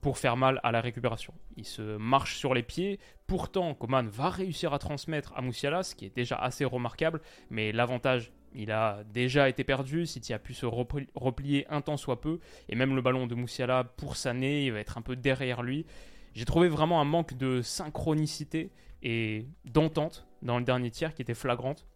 pour 0.01 0.19
faire 0.19 0.37
mal 0.37 0.59
à 0.65 0.73
la 0.73 0.81
récupération. 0.81 1.33
Il 1.57 1.65
se 1.65 1.97
marche 1.99 2.37
sur 2.37 2.53
les 2.53 2.65
pieds. 2.65 2.99
Pourtant, 3.29 3.75
Coman 3.75 4.09
va 4.09 4.29
réussir 4.29 4.73
à 4.73 4.81
transmettre 4.81 5.33
à 5.37 5.41
Moussiala, 5.41 5.85
ce 5.85 5.95
qui 5.95 6.05
est 6.07 6.15
déjà 6.15 6.35
assez 6.35 6.65
remarquable, 6.65 7.21
mais 7.49 7.71
l'avantage, 7.71 8.33
il 8.55 8.73
a 8.73 9.05
déjà 9.13 9.49
été 9.49 9.63
perdu. 9.63 10.05
City 10.05 10.33
a 10.33 10.41
pu 10.41 10.53
se 10.53 10.67
replier 10.67 11.65
un 11.71 11.81
temps 11.81 11.97
soit 11.97 12.21
peu, 12.21 12.41
et 12.69 12.75
même 12.75 12.97
le 12.97 13.03
ballon 13.03 13.29
de 13.29 13.37
Moussiala 13.37 13.85
pour 13.85 14.17
Sané, 14.17 14.67
il 14.67 14.73
va 14.73 14.81
être 14.81 14.99
un 14.99 15.03
peu 15.03 15.15
derrière 15.15 15.63
lui. 15.63 15.87
J'ai 16.35 16.45
trouvé 16.45 16.69
vraiment 16.69 17.01
un 17.01 17.05
manque 17.05 17.35
de 17.35 17.63
synchronicité 17.63 18.73
et 19.03 19.47
d'entente 19.65 20.27
dans 20.43 20.59
le 20.59 20.65
dernier 20.65 20.91
tiers 20.91 21.15
qui 21.15 21.23
était 21.23 21.35
flagrante 21.35 21.87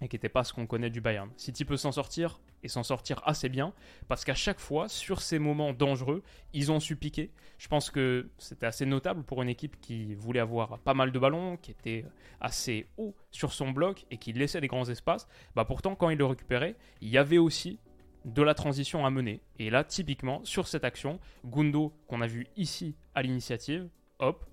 et 0.00 0.08
qui 0.08 0.16
n'était 0.16 0.28
pas 0.28 0.44
ce 0.44 0.52
qu'on 0.52 0.66
connaît 0.66 0.90
du 0.90 1.00
Bayern. 1.00 1.30
City 1.36 1.64
peut 1.64 1.76
s'en 1.76 1.92
sortir 1.92 2.40
et 2.62 2.68
s'en 2.68 2.82
sortir 2.82 3.20
assez 3.24 3.48
bien 3.48 3.72
parce 4.08 4.24
qu'à 4.24 4.34
chaque 4.34 4.60
fois, 4.60 4.88
sur 4.88 5.20
ces 5.20 5.38
moments 5.38 5.72
dangereux, 5.72 6.22
ils 6.52 6.70
ont 6.72 6.80
su 6.80 6.96
piquer. 6.96 7.32
Je 7.58 7.68
pense 7.68 7.90
que 7.90 8.30
c'était 8.38 8.66
assez 8.66 8.86
notable 8.86 9.22
pour 9.22 9.42
une 9.42 9.48
équipe 9.48 9.80
qui 9.80 10.14
voulait 10.14 10.40
avoir 10.40 10.78
pas 10.78 10.94
mal 10.94 11.12
de 11.12 11.18
ballons, 11.18 11.56
qui 11.56 11.70
était 11.70 12.04
assez 12.40 12.86
haut 12.96 13.14
sur 13.30 13.52
son 13.52 13.70
bloc 13.70 14.06
et 14.10 14.18
qui 14.18 14.32
laissait 14.32 14.60
des 14.60 14.68
grands 14.68 14.88
espaces. 14.88 15.28
Bah 15.54 15.64
pourtant, 15.64 15.94
quand 15.94 16.10
il 16.10 16.18
le 16.18 16.26
récupérait, 16.26 16.76
il 17.00 17.08
y 17.08 17.18
avait 17.18 17.38
aussi 17.38 17.80
de 18.24 18.42
la 18.42 18.54
transition 18.54 19.06
à 19.06 19.10
mener. 19.10 19.40
Et 19.58 19.70
là, 19.70 19.84
typiquement, 19.84 20.44
sur 20.44 20.66
cette 20.68 20.84
action, 20.84 21.18
Gundo, 21.44 21.92
qu'on 22.06 22.20
a 22.20 22.26
vu 22.26 22.46
ici 22.56 22.96
à 23.14 23.22
l'initiative, 23.22 23.88
hop, 24.18 24.44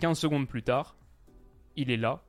15 0.00 0.18
secondes 0.18 0.48
plus 0.48 0.62
tard, 0.62 0.96
il 1.76 1.90
est 1.90 1.96
là, 1.96 2.22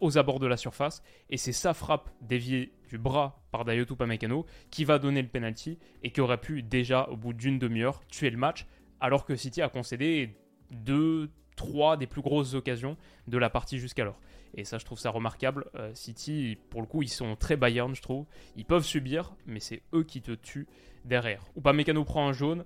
aux 0.00 0.18
abords 0.18 0.38
de 0.38 0.46
la 0.46 0.56
surface. 0.56 1.02
Et 1.30 1.36
c'est 1.36 1.52
sa 1.52 1.74
frappe 1.74 2.10
déviée 2.20 2.72
du 2.88 2.98
bras 2.98 3.42
par 3.50 3.64
Dayoto 3.64 3.96
Pamecano 3.96 4.46
qui 4.70 4.84
va 4.84 4.98
donner 4.98 5.22
le 5.22 5.28
penalty 5.28 5.78
et 6.02 6.10
qui 6.10 6.20
aurait 6.20 6.40
pu 6.40 6.62
déjà, 6.62 7.08
au 7.08 7.16
bout 7.16 7.32
d'une 7.32 7.58
demi-heure, 7.58 8.00
tuer 8.08 8.30
le 8.30 8.36
match. 8.36 8.66
Alors 9.00 9.24
que 9.24 9.36
City 9.36 9.62
a 9.62 9.68
concédé 9.68 10.36
deux, 10.70 11.30
trois 11.56 11.96
des 11.96 12.06
plus 12.06 12.22
grosses 12.22 12.54
occasions 12.54 12.96
de 13.26 13.38
la 13.38 13.50
partie 13.50 13.78
jusqu'alors. 13.78 14.18
Et 14.54 14.64
ça, 14.64 14.78
je 14.78 14.84
trouve 14.84 14.98
ça 14.98 15.10
remarquable. 15.10 15.66
Euh, 15.74 15.90
City, 15.94 16.56
pour 16.70 16.80
le 16.80 16.86
coup, 16.86 17.02
ils 17.02 17.08
sont 17.08 17.36
très 17.36 17.56
Bayern, 17.56 17.94
je 17.94 18.02
trouve. 18.02 18.26
Ils 18.56 18.64
peuvent 18.64 18.84
subir, 18.84 19.34
mais 19.46 19.60
c'est 19.60 19.82
eux 19.94 20.04
qui 20.04 20.22
te 20.22 20.32
tuent 20.32 20.66
derrière. 21.04 21.44
Ou 21.56 21.60
pas 21.60 21.74
prend 22.04 22.28
un 22.28 22.32
jaune. 22.32 22.64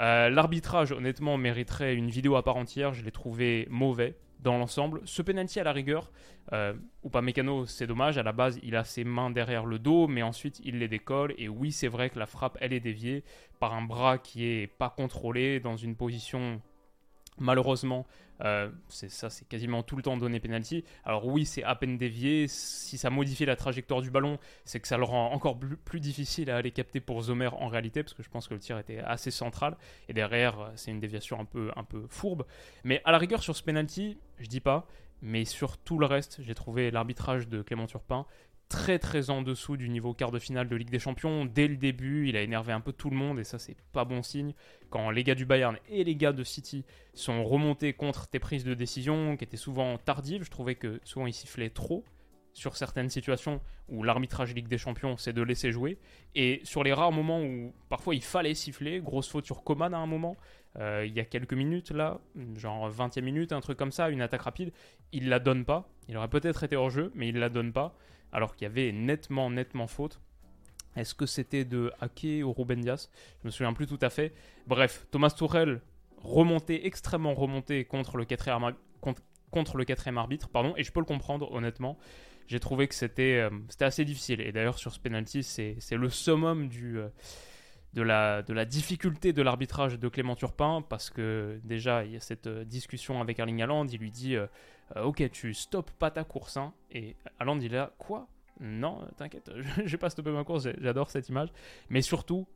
Euh, 0.00 0.30
l'arbitrage, 0.30 0.92
honnêtement, 0.92 1.36
mériterait 1.36 1.94
une 1.94 2.08
vidéo 2.08 2.36
à 2.36 2.42
part 2.42 2.56
entière. 2.56 2.94
Je 2.94 3.04
l'ai 3.04 3.10
trouvé 3.10 3.66
mauvais 3.70 4.16
dans 4.40 4.58
l'ensemble. 4.58 5.00
Ce 5.04 5.22
penalty 5.22 5.60
à 5.60 5.64
la 5.64 5.72
rigueur, 5.72 6.10
euh, 6.52 6.74
ou 7.02 7.10
pas 7.10 7.22
mécano, 7.22 7.66
c'est 7.66 7.86
dommage. 7.86 8.18
À 8.18 8.22
la 8.22 8.32
base, 8.32 8.58
il 8.62 8.76
a 8.76 8.84
ses 8.84 9.04
mains 9.04 9.30
derrière 9.30 9.66
le 9.66 9.78
dos, 9.78 10.06
mais 10.06 10.22
ensuite 10.22 10.60
il 10.64 10.78
les 10.78 10.88
décolle. 10.88 11.34
Et 11.38 11.48
oui, 11.48 11.72
c'est 11.72 11.88
vrai 11.88 12.10
que 12.10 12.18
la 12.18 12.26
frappe, 12.26 12.58
elle 12.60 12.72
est 12.72 12.80
déviée 12.80 13.24
par 13.58 13.74
un 13.74 13.82
bras 13.82 14.18
qui 14.18 14.44
est 14.44 14.66
pas 14.66 14.90
contrôlé 14.90 15.60
dans 15.60 15.76
une 15.76 15.96
position 15.96 16.60
malheureusement 17.40 18.06
euh, 18.44 18.70
c'est 18.88 19.10
ça, 19.10 19.30
c'est 19.30 19.46
quasiment 19.48 19.82
tout 19.82 19.96
le 19.96 20.02
temps 20.02 20.16
donné 20.16 20.40
penalty. 20.40 20.84
Alors 21.04 21.26
oui, 21.26 21.44
c'est 21.44 21.62
à 21.64 21.74
peine 21.74 21.98
dévié. 21.98 22.46
Si 22.48 22.98
ça 22.98 23.10
modifie 23.10 23.44
la 23.44 23.56
trajectoire 23.56 24.00
du 24.00 24.10
ballon, 24.10 24.38
c'est 24.64 24.80
que 24.80 24.88
ça 24.88 24.96
le 24.96 25.04
rend 25.04 25.32
encore 25.32 25.58
plus, 25.58 26.00
difficile 26.00 26.50
à 26.50 26.56
aller 26.56 26.70
capter 26.70 27.00
pour 27.00 27.20
Zomer 27.22 27.48
en 27.52 27.68
réalité, 27.68 28.02
parce 28.02 28.14
que 28.14 28.22
je 28.22 28.30
pense 28.30 28.46
que 28.46 28.54
le 28.54 28.60
tir 28.60 28.78
était 28.78 29.00
assez 29.00 29.30
central. 29.30 29.76
Et 30.08 30.12
derrière, 30.12 30.60
euh, 30.60 30.70
c'est 30.76 30.90
une 30.90 31.00
déviation 31.00 31.40
un 31.40 31.44
peu, 31.44 31.70
un 31.76 31.84
peu 31.84 32.06
fourbe. 32.08 32.44
Mais 32.84 33.02
à 33.04 33.12
la 33.12 33.18
rigueur 33.18 33.42
sur 33.42 33.56
ce 33.56 33.62
penalty, 33.62 34.18
je 34.38 34.46
dis 34.46 34.60
pas. 34.60 34.86
Mais 35.20 35.44
sur 35.44 35.78
tout 35.78 35.98
le 35.98 36.06
reste, 36.06 36.40
j'ai 36.42 36.54
trouvé 36.54 36.92
l'arbitrage 36.92 37.48
de 37.48 37.60
Clément 37.62 37.88
Turpin 37.88 38.24
très 38.68 38.98
très 38.98 39.30
en 39.30 39.42
dessous 39.42 39.76
du 39.76 39.88
niveau 39.88 40.12
quart 40.12 40.30
de 40.30 40.38
finale 40.38 40.68
de 40.68 40.76
Ligue 40.76 40.90
des 40.90 40.98
Champions. 40.98 41.46
Dès 41.46 41.68
le 41.68 41.76
début, 41.76 42.28
il 42.28 42.36
a 42.36 42.42
énervé 42.42 42.72
un 42.72 42.80
peu 42.80 42.92
tout 42.92 43.10
le 43.10 43.16
monde 43.16 43.38
et 43.38 43.44
ça 43.44 43.58
c'est 43.58 43.76
pas 43.92 44.04
bon 44.04 44.22
signe. 44.22 44.54
Quand 44.90 45.10
les 45.10 45.24
gars 45.24 45.34
du 45.34 45.46
Bayern 45.46 45.76
et 45.88 46.04
les 46.04 46.16
gars 46.16 46.32
de 46.32 46.44
City 46.44 46.84
sont 47.14 47.44
remontés 47.44 47.92
contre 47.92 48.28
tes 48.28 48.38
prises 48.38 48.64
de 48.64 48.74
décision 48.74 49.36
qui 49.36 49.44
étaient 49.44 49.56
souvent 49.56 49.96
tardives, 49.98 50.44
je 50.44 50.50
trouvais 50.50 50.74
que 50.74 51.00
souvent 51.04 51.26
ils 51.26 51.32
sifflaient 51.32 51.70
trop 51.70 52.04
sur 52.52 52.76
certaines 52.76 53.08
situations 53.08 53.60
où 53.88 54.02
l'arbitrage 54.02 54.54
Ligue 54.54 54.68
des 54.68 54.78
Champions 54.78 55.16
c'est 55.16 55.32
de 55.32 55.42
laisser 55.42 55.70
jouer 55.70 55.96
et 56.34 56.60
sur 56.64 56.82
les 56.82 56.92
rares 56.92 57.12
moments 57.12 57.40
où 57.40 57.72
parfois 57.88 58.14
il 58.14 58.22
fallait 58.22 58.54
siffler, 58.54 59.00
grosse 59.00 59.28
faute 59.28 59.46
sur 59.46 59.62
Coman 59.62 59.94
à 59.94 59.98
un 59.98 60.06
moment, 60.06 60.36
euh, 60.78 61.04
il 61.06 61.14
y 61.14 61.20
a 61.20 61.24
quelques 61.24 61.54
minutes 61.54 61.90
là, 61.90 62.20
genre 62.56 62.90
20e 62.90 63.22
minute, 63.22 63.52
un 63.52 63.60
truc 63.60 63.78
comme 63.78 63.92
ça, 63.92 64.10
une 64.10 64.20
attaque 64.20 64.42
rapide, 64.42 64.72
il 65.12 65.28
la 65.28 65.38
donne 65.38 65.64
pas. 65.64 65.88
Il 66.08 66.16
aurait 66.16 66.28
peut-être 66.28 66.64
été 66.64 66.76
hors 66.76 66.90
jeu, 66.90 67.12
mais 67.14 67.28
il 67.28 67.38
la 67.38 67.48
donne 67.48 67.72
pas 67.72 67.96
alors 68.32 68.54
qu'il 68.54 68.66
y 68.66 68.70
avait 68.70 68.92
nettement, 68.92 69.50
nettement 69.50 69.86
faute. 69.86 70.20
Est-ce 70.96 71.14
que 71.14 71.26
c'était 71.26 71.64
de 71.64 71.92
Ake 72.00 72.44
ou 72.44 72.52
Ruben 72.52 72.80
Dias? 72.80 73.08
Je 73.42 73.46
me 73.46 73.50
souviens 73.50 73.72
plus 73.72 73.86
tout 73.86 73.98
à 74.00 74.10
fait. 74.10 74.34
Bref, 74.66 75.06
Thomas 75.10 75.30
Tourel 75.30 75.80
remonté, 76.16 76.86
extrêmement 76.86 77.34
remonté 77.34 77.84
contre 77.84 78.16
le 78.16 78.24
quatrième, 78.24 78.64
arbitre, 80.18 80.48
pardon, 80.48 80.74
et 80.76 80.82
je 80.82 80.90
peux 80.90 81.00
le 81.00 81.06
comprendre 81.06 81.52
honnêtement. 81.52 81.98
J'ai 82.48 82.60
trouvé 82.60 82.88
que 82.88 82.94
c'était 82.94 83.48
euh, 83.48 83.50
assez 83.80 84.04
difficile. 84.04 84.40
Et 84.40 84.52
d'ailleurs, 84.52 84.78
sur 84.78 84.92
ce 84.92 84.98
penalty, 84.98 85.42
c'est 85.42 85.76
le 85.92 86.08
summum 86.08 86.68
du, 86.68 86.98
euh, 86.98 87.08
de, 87.94 88.02
la, 88.02 88.42
de 88.42 88.52
la 88.52 88.64
difficulté 88.64 89.32
de 89.32 89.42
l'arbitrage 89.42 89.98
de 89.98 90.08
Clément 90.08 90.36
Turpin, 90.36 90.82
parce 90.88 91.10
que 91.10 91.60
déjà, 91.64 92.04
il 92.04 92.12
y 92.12 92.16
a 92.16 92.20
cette 92.20 92.46
euh, 92.46 92.64
discussion 92.64 93.20
avec 93.20 93.38
Erling 93.38 93.62
Haaland, 93.62 93.86
il 93.86 93.98
lui 93.98 94.10
dit 94.10 94.36
euh, 94.36 94.46
ok, 94.96 95.30
tu 95.30 95.54
stoppes 95.54 95.90
pas 95.92 96.10
ta 96.10 96.24
course. 96.24 96.56
Hein. 96.56 96.72
Et 96.90 97.16
Haaland, 97.38 97.58
il 97.60 97.72
est 97.72 97.76
là, 97.76 97.92
quoi? 97.98 98.28
Non, 98.60 99.06
t'inquiète, 99.16 99.50
je 99.76 99.90
vais 99.90 99.98
pas 99.98 100.10
stopper 100.10 100.30
ma 100.30 100.44
course, 100.44 100.68
j'adore 100.80 101.10
cette 101.10 101.28
image. 101.28 101.48
Mais 101.90 102.02
surtout, 102.02 102.46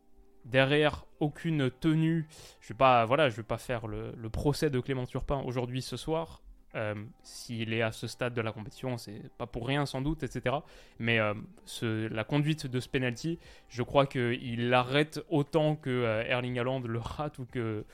derrière 0.44 1.06
aucune 1.20 1.70
tenue, 1.70 2.26
je 2.60 2.68
vais 2.68 2.76
pas, 2.78 3.04
voilà, 3.06 3.28
vais 3.28 3.42
pas 3.42 3.58
faire 3.58 3.86
le, 3.86 4.12
le 4.16 4.28
procès 4.28 4.70
de 4.70 4.80
Clément 4.80 5.06
Turpin 5.06 5.40
aujourd'hui 5.44 5.82
ce 5.82 5.96
soir. 5.96 6.42
Euh, 6.74 6.94
s'il 7.22 7.74
est 7.74 7.82
à 7.82 7.92
ce 7.92 8.06
stade 8.06 8.32
de 8.32 8.40
la 8.40 8.50
compétition, 8.50 8.96
c'est 8.96 9.28
pas 9.36 9.46
pour 9.46 9.66
rien 9.66 9.84
sans 9.84 10.00
doute, 10.00 10.22
etc. 10.22 10.56
Mais 10.98 11.18
euh, 11.18 11.34
la 12.10 12.24
conduite 12.24 12.66
de 12.66 12.80
ce 12.80 12.88
penalty, 12.88 13.38
je 13.68 13.82
crois 13.82 14.06
qu'il 14.06 14.70
l'arrête 14.70 15.20
autant 15.28 15.76
que 15.76 15.90
euh, 15.90 16.24
Erling 16.24 16.58
Haaland 16.58 16.80
le 16.80 16.98
rate 16.98 17.38
ou 17.38 17.44
que, 17.44 17.84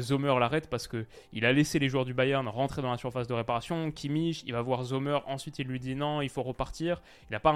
Zomer 0.00 0.38
l'arrête 0.38 0.68
parce 0.68 0.86
qu'il 0.88 1.46
a 1.46 1.52
laissé 1.52 1.78
les 1.78 1.88
joueurs 1.88 2.04
du 2.04 2.12
Bayern 2.12 2.46
rentrer 2.48 2.82
dans 2.82 2.90
la 2.90 2.98
surface 2.98 3.26
de 3.26 3.32
réparation. 3.32 3.90
Kimmich, 3.90 4.42
il 4.44 4.52
va 4.52 4.60
voir 4.60 4.84
Zomer, 4.84 5.18
ensuite 5.26 5.58
il 5.58 5.66
lui 5.66 5.80
dit 5.80 5.94
non, 5.94 6.20
il 6.20 6.28
faut 6.28 6.42
repartir. 6.42 7.00
Il 7.30 7.32
n'a 7.32 7.40
pas, 7.40 7.54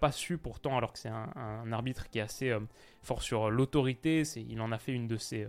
pas 0.00 0.12
su 0.12 0.38
pourtant, 0.38 0.78
alors 0.78 0.92
que 0.92 0.98
c'est 0.98 1.10
un, 1.10 1.72
arbitre 1.72 2.08
qui 2.08 2.18
est 2.18 2.22
assez 2.22 2.56
fort 3.02 3.22
sur 3.22 3.50
l'autorité, 3.50 4.22
il 4.36 4.60
en 4.60 4.72
a 4.72 4.78
fait 4.78 4.92
une 4.92 5.06
de 5.06 5.16
ses, 5.16 5.46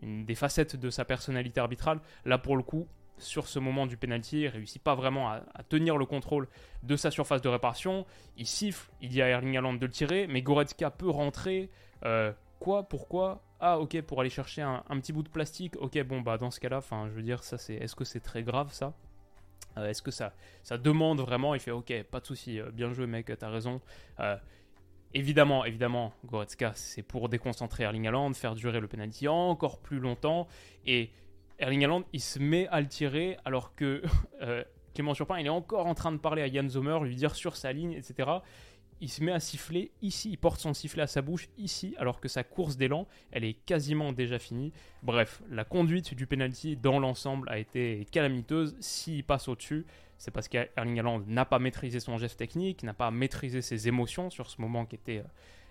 une 0.00 0.24
des 0.24 0.34
facettes 0.34 0.76
de 0.76 0.90
sa 0.90 1.04
personnalité 1.04 1.60
arbitrale. 1.60 2.00
Là 2.24 2.38
pour 2.38 2.56
le 2.56 2.62
coup, 2.62 2.86
sur 3.22 3.48
ce 3.48 3.58
moment 3.58 3.86
du 3.86 3.96
penalty, 3.96 4.42
il 4.42 4.48
réussit 4.48 4.82
pas 4.82 4.94
vraiment 4.94 5.30
à, 5.30 5.42
tenir 5.68 5.96
le 5.96 6.06
contrôle 6.06 6.48
de 6.82 6.96
sa 6.96 7.10
surface 7.10 7.42
de 7.42 7.48
réparation. 7.48 8.06
Il 8.36 8.46
siffle, 8.46 8.90
il 9.00 9.08
dit 9.08 9.22
à 9.22 9.28
Erling 9.28 9.56
Haaland 9.56 9.74
de 9.74 9.86
le 9.86 9.92
tirer, 9.92 10.26
mais 10.26 10.42
Goretzka 10.42 10.90
peut 10.90 11.10
rentrer. 11.10 11.70
Euh, 12.04 12.32
quoi 12.58 12.88
Pourquoi? 12.88 13.42
Ah 13.60 13.78
ok, 13.78 14.00
pour 14.02 14.20
aller 14.20 14.30
chercher 14.30 14.62
un, 14.62 14.82
petit 15.00 15.12
bout 15.12 15.22
de 15.22 15.28
plastique. 15.28 15.76
Ok, 15.78 16.00
bon 16.02 16.20
bah 16.20 16.36
dans 16.36 16.50
ce 16.50 16.58
cas-là, 16.60 16.78
enfin 16.78 17.06
je 17.08 17.12
veux 17.12 17.22
dire, 17.22 17.44
ça 17.44 17.58
c'est, 17.58 17.74
est-ce 17.74 17.94
que 17.94 18.04
c'est 18.04 18.20
très 18.20 18.42
grave 18.42 18.72
ça? 18.72 18.92
Euh, 19.78 19.88
Est-ce 19.88 20.02
que 20.02 20.10
ça, 20.10 20.34
ça 20.62 20.76
demande 20.76 21.20
vraiment? 21.20 21.54
Il 21.54 21.60
fait 21.60 21.70
ok, 21.70 22.02
pas 22.10 22.20
de 22.20 22.26
souci, 22.26 22.60
euh, 22.60 22.70
bien 22.72 22.92
joué 22.92 23.06
mec, 23.06 23.32
t'as 23.38 23.48
raison. 23.48 23.80
Évidemment, 25.14 25.66
évidemment, 25.66 26.14
Goretzka, 26.24 26.72
c'est 26.74 27.02
pour 27.02 27.28
déconcentrer 27.28 27.84
Erling 27.84 28.06
Haaland, 28.06 28.32
faire 28.32 28.54
durer 28.54 28.80
le 28.80 28.88
penalty 28.88 29.28
encore 29.28 29.78
plus 29.78 29.98
longtemps. 29.98 30.48
Et 30.86 31.10
Erling 31.62 31.84
Haaland, 31.84 32.02
il 32.12 32.20
se 32.20 32.40
met 32.40 32.66
à 32.68 32.80
le 32.80 32.88
tirer 32.88 33.38
alors 33.44 33.74
que 33.76 34.02
euh, 34.42 34.64
Clément 34.94 35.14
Turpin, 35.14 35.38
il 35.38 35.46
est 35.46 35.50
encore 35.50 35.86
en 35.86 35.94
train 35.94 36.10
de 36.10 36.18
parler 36.18 36.42
à 36.42 36.52
Jan 36.52 36.68
Zomer, 36.68 36.98
lui 37.04 37.14
dire 37.14 37.36
sur 37.36 37.56
sa 37.56 37.72
ligne, 37.72 37.92
etc. 37.92 38.28
Il 39.00 39.08
se 39.08 39.22
met 39.22 39.32
à 39.32 39.38
siffler 39.38 39.92
ici, 40.02 40.30
il 40.30 40.38
porte 40.38 40.60
son 40.60 40.74
sifflet 40.74 41.02
à 41.02 41.06
sa 41.06 41.22
bouche 41.22 41.48
ici, 41.56 41.94
alors 41.98 42.20
que 42.20 42.26
sa 42.28 42.42
course 42.42 42.76
d'élan, 42.76 43.06
elle 43.30 43.44
est 43.44 43.54
quasiment 43.54 44.12
déjà 44.12 44.40
finie. 44.40 44.72
Bref, 45.04 45.40
la 45.50 45.64
conduite 45.64 46.14
du 46.14 46.26
penalty 46.26 46.76
dans 46.76 46.98
l'ensemble 46.98 47.48
a 47.48 47.58
été 47.58 48.06
calamiteuse. 48.10 48.76
S'il 48.80 49.24
passe 49.24 49.46
au-dessus, 49.46 49.86
c'est 50.18 50.32
parce 50.32 50.48
qu'Erling 50.48 50.98
Haaland 50.98 51.22
n'a 51.28 51.44
pas 51.44 51.60
maîtrisé 51.60 52.00
son 52.00 52.18
geste 52.18 52.38
technique, 52.38 52.82
n'a 52.82 52.94
pas 52.94 53.12
maîtrisé 53.12 53.62
ses 53.62 53.86
émotions 53.86 54.30
sur 54.30 54.50
ce 54.50 54.60
moment 54.60 54.84
qui 54.84 54.96
était 54.96 55.18
euh, 55.18 55.24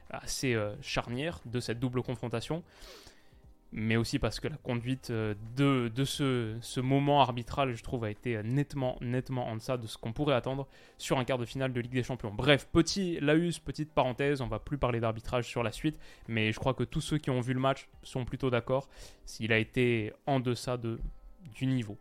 assez 0.10 0.54
euh, 0.54 0.74
charnière 0.82 1.42
de 1.46 1.60
cette 1.60 1.80
double 1.80 2.02
confrontation 2.02 2.64
mais 3.74 3.96
aussi 3.96 4.20
parce 4.20 4.40
que 4.40 4.48
la 4.48 4.58
conduite 4.58 5.10
euh, 5.12 5.34
de, 5.56 5.90
de 5.94 6.06
ce, 6.06 6.58
ce, 6.62 6.80
moment 6.80 7.22
arbitral, 7.22 7.74
je 7.74 7.84
trouve, 7.84 8.04
a 8.04 8.10
été 8.10 8.42
nettement, 8.44 8.98
nettement 9.02 9.48
en 9.48 9.56
deçà 9.56 9.78
de 9.78 9.88
ce 9.88 9.98
qu'on 9.98 10.12
pourrait 10.12 10.36
attendre 10.36 10.68
sur 10.98 11.18
un 11.18 11.24
quart 11.24 11.38
de 11.38 11.46
finale 11.46 11.72
de 11.72 11.80
Ligue 11.80 11.94
des 11.94 12.04
Champions. 12.04 12.34
Bref, 12.34 12.68
petit 12.72 13.20
laus, 13.22 13.60
petite 13.60 13.94
parenthèse, 13.94 14.42
on 14.42 14.48
va 14.48 14.60
plus 14.60 14.78
parler 14.78 15.00
d'arbitrage 15.00 15.48
sur 15.48 15.64
la 15.64 15.72
suite, 15.72 15.98
mais 16.28 16.52
je 16.52 16.60
crois 16.60 16.74
que 16.74 16.84
tous 16.84 17.02
ceux 17.02 17.18
qui 17.18 17.30
ont 17.30 17.42
vu 17.42 17.54
le 17.54 17.60
match 17.60 17.88
sont 18.04 18.26
plutôt 18.26 18.50
d'accord 18.50 18.90
s'il 19.26 19.54
a 19.54 19.58
été 19.58 20.12
en 20.26 20.40
deçà 20.40 20.78
de, 20.78 21.00
du 21.56 21.66
niveau. 21.66 21.98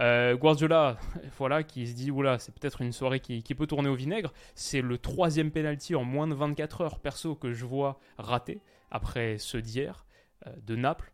Euh, 0.00 0.36
Guardiola, 0.36 0.98
voilà, 1.38 1.64
qui 1.64 1.86
se 1.88 1.94
dit, 1.94 2.10
oula, 2.10 2.38
c'est 2.38 2.54
peut-être 2.54 2.80
une 2.80 2.92
soirée 2.92 3.18
qui, 3.18 3.42
qui, 3.42 3.54
peut 3.54 3.66
tourner 3.66 3.88
au 3.88 3.96
vinaigre. 3.96 4.32
C'est 4.54 4.80
le 4.80 4.98
troisième 4.98 5.50
penalty 5.50 5.94
en 5.94 6.04
moins 6.04 6.28
de 6.28 6.34
24 6.34 6.82
heures, 6.82 6.98
perso, 7.00 7.34
que 7.34 7.52
je 7.52 7.64
vois 7.64 7.98
raté 8.16 8.60
après 8.90 9.38
ce 9.38 9.58
d'hier. 9.58 10.04
Euh, 10.46 10.52
de 10.66 10.76
Naples 10.76 11.10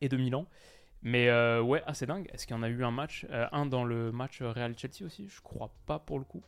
et 0.00 0.08
de 0.08 0.16
Milan. 0.16 0.46
Mais 1.02 1.28
euh, 1.28 1.62
ouais, 1.62 1.82
assez 1.86 2.06
dingue. 2.06 2.28
Est-ce 2.32 2.46
qu'il 2.46 2.56
y 2.56 2.58
en 2.58 2.62
a 2.62 2.68
eu 2.68 2.84
un 2.84 2.90
match 2.90 3.26
euh, 3.30 3.46
Un 3.52 3.66
dans 3.66 3.84
le 3.84 4.12
match 4.12 4.42
Real-Chelsea 4.42 5.04
aussi? 5.04 5.28
Je 5.28 5.40
crois 5.40 5.70
pas 5.86 5.98
pour 5.98 6.18
le 6.18 6.24
coup. 6.24 6.42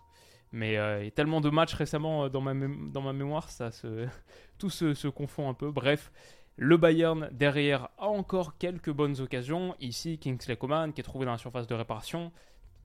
Mais 0.51 0.73
il 0.73 1.05
y 1.05 1.09
a 1.09 1.11
tellement 1.11 1.43
de 1.43 1.51
matchs 1.51 1.75
récemment 1.75 2.31
dans 2.31 2.41
ma, 2.41 2.55
dans 2.55 3.03
ma 3.03 3.13
mémoire, 3.13 3.51
ça 3.51 3.71
se... 3.71 4.07
tout 4.59 4.71
se, 4.71 4.95
se, 4.95 5.07
confond 5.07 5.49
un 5.51 5.55
peu. 5.55 5.71
Bref, 5.71 6.11
le 6.57 6.79
Bayern 6.79 7.29
derrière 7.33 7.91
a 7.99 8.09
encore 8.09 8.57
quelques 8.57 8.91
bonnes 8.91 9.21
occasions. 9.21 9.77
Ici, 9.79 10.19
Kingsley 10.19 10.57
Coman 10.57 10.95
qui 10.95 11.03
est 11.03 11.05
trouvé 11.05 11.27
dans 11.27 11.33
la 11.33 11.39
surface 11.39 11.67
de 11.67 11.75
réparation. 11.75 12.33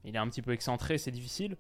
Il 0.04 0.16
est 0.16 0.20
un 0.20 0.28
petit 0.28 0.42
peu 0.42 0.52
excentré, 0.52 0.98
c'est 0.98 1.12
difficile. 1.12 1.56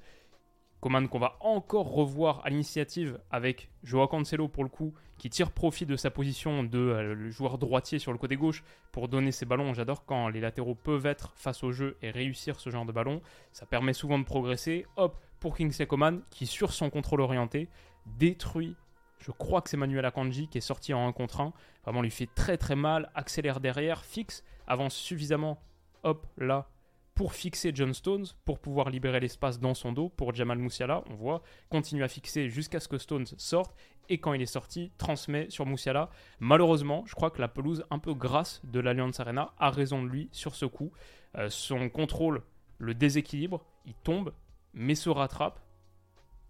Coman 0.84 1.08
qu'on 1.08 1.18
va 1.18 1.38
encore 1.40 1.90
revoir 1.94 2.42
à 2.44 2.50
l'initiative 2.50 3.18
avec 3.32 3.70
Joao 3.86 4.06
Cancelo 4.06 4.50
pour 4.50 4.66
le 4.66 4.70
coup, 4.70 4.94
qui 5.18 5.30
tire 5.30 5.52
profit 5.52 5.86
de 5.86 5.96
sa 5.96 6.12
position 6.12 6.62
de 6.62 6.78
euh, 6.78 7.32
joueur 7.32 7.58
droitier 7.58 8.00
sur 8.00 8.12
le 8.12 8.18
côté 8.18 8.36
gauche 8.36 8.66
pour 8.92 9.08
donner 9.08 9.32
ses 9.32 9.46
ballons. 9.46 9.74
J'adore 9.74 10.04
quand 10.04 10.28
les 10.28 10.42
latéraux 10.42 10.76
peuvent 10.76 11.06
être 11.06 11.32
face 11.38 11.64
au 11.64 11.72
jeu 11.72 11.96
et 12.02 12.12
réussir 12.12 12.60
ce 12.60 12.70
genre 12.70 12.86
de 12.86 12.92
ballon. 12.92 13.22
Ça 13.54 13.66
permet 13.66 13.94
souvent 13.94 14.20
de 14.20 14.26
progresser. 14.26 14.86
Hop, 14.98 15.18
pour 15.40 15.56
Kingsley 15.56 15.88
Coman, 15.88 16.22
qui 16.30 16.46
sur 16.48 16.74
son 16.74 16.90
contrôle 16.90 17.22
orienté 17.22 17.70
détruit. 18.06 18.76
Je 19.20 19.32
crois 19.32 19.62
que 19.62 19.70
c'est 19.70 19.78
Manuel 19.78 20.04
Akanji 20.04 20.50
qui 20.50 20.58
est 20.58 20.62
sorti 20.62 20.94
en 20.94 21.08
1 21.08 21.14
contre 21.14 21.40
1. 21.40 21.54
Vraiment, 21.86 22.02
lui 22.02 22.12
fait 22.12 22.28
très 22.36 22.58
très 22.58 22.76
mal. 22.76 23.10
Accélère 23.16 23.62
derrière, 23.62 24.04
fixe, 24.04 24.44
avance 24.68 24.96
suffisamment. 24.96 25.62
Hop, 26.04 26.28
là, 26.38 26.68
pour 27.16 27.34
fixer 27.34 27.72
John 27.74 27.94
Stones, 27.94 28.26
pour 28.46 28.60
pouvoir 28.60 28.90
libérer 28.90 29.20
l'espace 29.20 29.60
dans 29.60 29.74
son 29.74 29.92
dos 29.92 30.10
pour 30.10 30.34
Jamal 30.34 30.58
Moussiala. 30.58 31.04
On 31.10 31.16
voit, 31.16 31.44
continue 31.70 32.04
à 32.04 32.08
fixer 32.08 32.50
jusqu'à 32.50 32.80
ce 32.80 32.88
que 32.88 32.98
Stones 32.98 33.28
sorte 33.38 33.76
et 34.10 34.18
quand 34.18 34.34
il 34.34 34.42
est 34.42 34.48
sorti, 34.48 34.92
transmet 34.98 35.50
sur 35.50 35.66
Moussiala. 35.66 36.10
Malheureusement, 36.40 37.04
je 37.06 37.16
crois 37.16 37.30
que 37.30 37.40
la 37.40 37.48
pelouse 37.48 37.86
un 37.90 38.00
peu 38.00 38.14
grasse 38.14 38.62
de 38.64 38.80
l'Alliance 38.80 39.20
Arena 39.20 39.54
a 39.60 39.70
raison 39.70 40.04
de 40.04 40.10
lui 40.10 40.30
sur 40.32 40.56
ce 40.56 40.66
coup. 40.66 40.92
Euh, 41.38 41.50
son 41.50 41.90
contrôle 41.90 42.42
le 42.80 42.94
déséquilibre, 42.94 43.64
il 43.86 43.94
tombe, 43.94 44.34
mais 44.74 44.96
se 44.96 45.10
rattrape. 45.10 45.60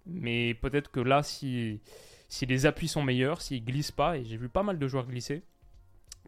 Mais 0.05 0.53
peut-être 0.55 0.91
que 0.91 0.99
là, 0.99 1.23
si, 1.23 1.81
si 2.27 2.45
les 2.45 2.65
appuis 2.65 2.87
sont 2.87 3.03
meilleurs, 3.03 3.41
s'il 3.41 3.63
glisse 3.63 3.91
pas, 3.91 4.17
et 4.17 4.25
j'ai 4.25 4.37
vu 4.37 4.49
pas 4.49 4.63
mal 4.63 4.79
de 4.79 4.87
joueurs 4.87 5.07
glisser, 5.07 5.43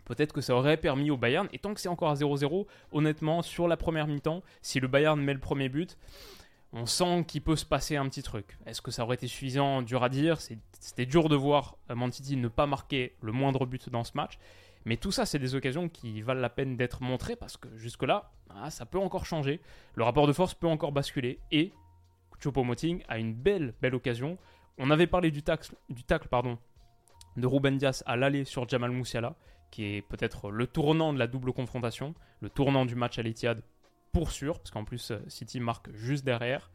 Peut-être 0.06 0.34
que 0.34 0.42
ça 0.42 0.56
aurait 0.56 0.78
permis 0.78 1.12
au 1.12 1.18
Bayern, 1.18 1.48
et 1.52 1.60
tant 1.60 1.74
que 1.74 1.82
c'est 1.82 1.90
encore 1.90 2.10
à 2.10 2.16
0-0, 2.16 2.68
honnêtement, 2.92 3.42
sur 3.42 3.68
la 3.68 3.76
première 3.76 4.08
mi-temps, 4.08 4.44
si 4.62 4.80
le 4.80 4.88
Bayern 4.88 5.20
met 5.20 5.34
le 5.34 5.40
premier 5.40 5.68
but, 5.68 5.98
on 6.74 6.86
sent 6.86 7.24
qu'il 7.28 7.42
peut 7.42 7.56
se 7.56 7.66
passer 7.66 7.96
un 7.96 8.08
petit 8.10 8.22
truc. 8.22 8.58
Est-ce 8.66 8.82
que 8.82 8.92
ça 8.92 9.04
aurait 9.04 9.16
été 9.16 9.28
suffisant? 9.28 9.82
Dur 9.82 10.04
à 10.04 10.10
dire. 10.10 10.40
C'était 10.42 11.06
dur 11.06 11.30
de 11.30 11.36
voir 11.36 11.78
euh, 11.90 11.96
Mantiti 11.96 12.36
ne 12.36 12.50
pas 12.50 12.68
marquer 12.68 13.16
le 13.22 13.32
moindre 13.32 13.66
but 13.66 13.90
dans 13.90 14.04
ce 14.04 14.12
match. 14.16 14.38
Mais 14.84 14.98
tout 14.98 15.12
ça, 15.12 15.26
c'est 15.26 15.40
des 15.40 15.56
occasions 15.56 15.88
qui 15.88 16.22
valent 16.22 16.42
la 16.42 16.50
peine 16.50 16.76
d'être 16.76 17.02
montrées 17.02 17.38
parce 17.38 17.56
que 17.56 17.70
jusque-là, 17.78 18.32
ah, 18.50 18.70
ça 18.70 18.86
peut 18.86 19.00
encore 19.00 19.26
changer. 19.26 19.62
Le 19.96 20.04
rapport 20.04 20.28
de 20.28 20.34
force 20.34 20.54
peut 20.54 20.68
encore 20.68 20.92
basculer. 20.92 21.40
Et 21.52 21.72
Choupo-Moting 22.44 23.04
a 23.08 23.18
une 23.18 23.34
belle, 23.34 23.74
belle 23.82 23.96
occasion. 23.96 24.38
On 24.78 24.92
avait 24.92 25.08
parlé 25.08 25.32
du 25.32 25.42
tacle, 25.42 25.74
du 25.90 26.04
tacle 26.04 26.28
pardon, 26.28 26.60
de 27.38 27.48
Ruben 27.48 27.78
Dias 27.78 28.04
à 28.06 28.18
l'aller 28.18 28.44
sur 28.44 28.68
Jamal 28.68 28.92
Moussiala 28.92 29.36
qui 29.76 29.84
est 29.84 30.02
peut-être 30.02 30.52
le 30.52 30.68
tournant 30.68 31.12
de 31.12 31.20
la 31.20 31.28
double 31.28 31.52
confrontation, 31.52 32.16
le 32.40 32.50
tournant 32.50 32.86
du 32.86 32.96
match 32.96 33.20
à 33.20 33.24
l'Etihad 33.24 33.62
pour 34.14 34.32
sûr, 34.32 34.58
parce 34.60 34.72
qu'en 34.72 34.86
plus 34.86 35.12
euh, 35.12 35.20
City 35.28 35.60
marque 35.60 35.94
juste 35.94 36.24
derrière. 36.24 36.72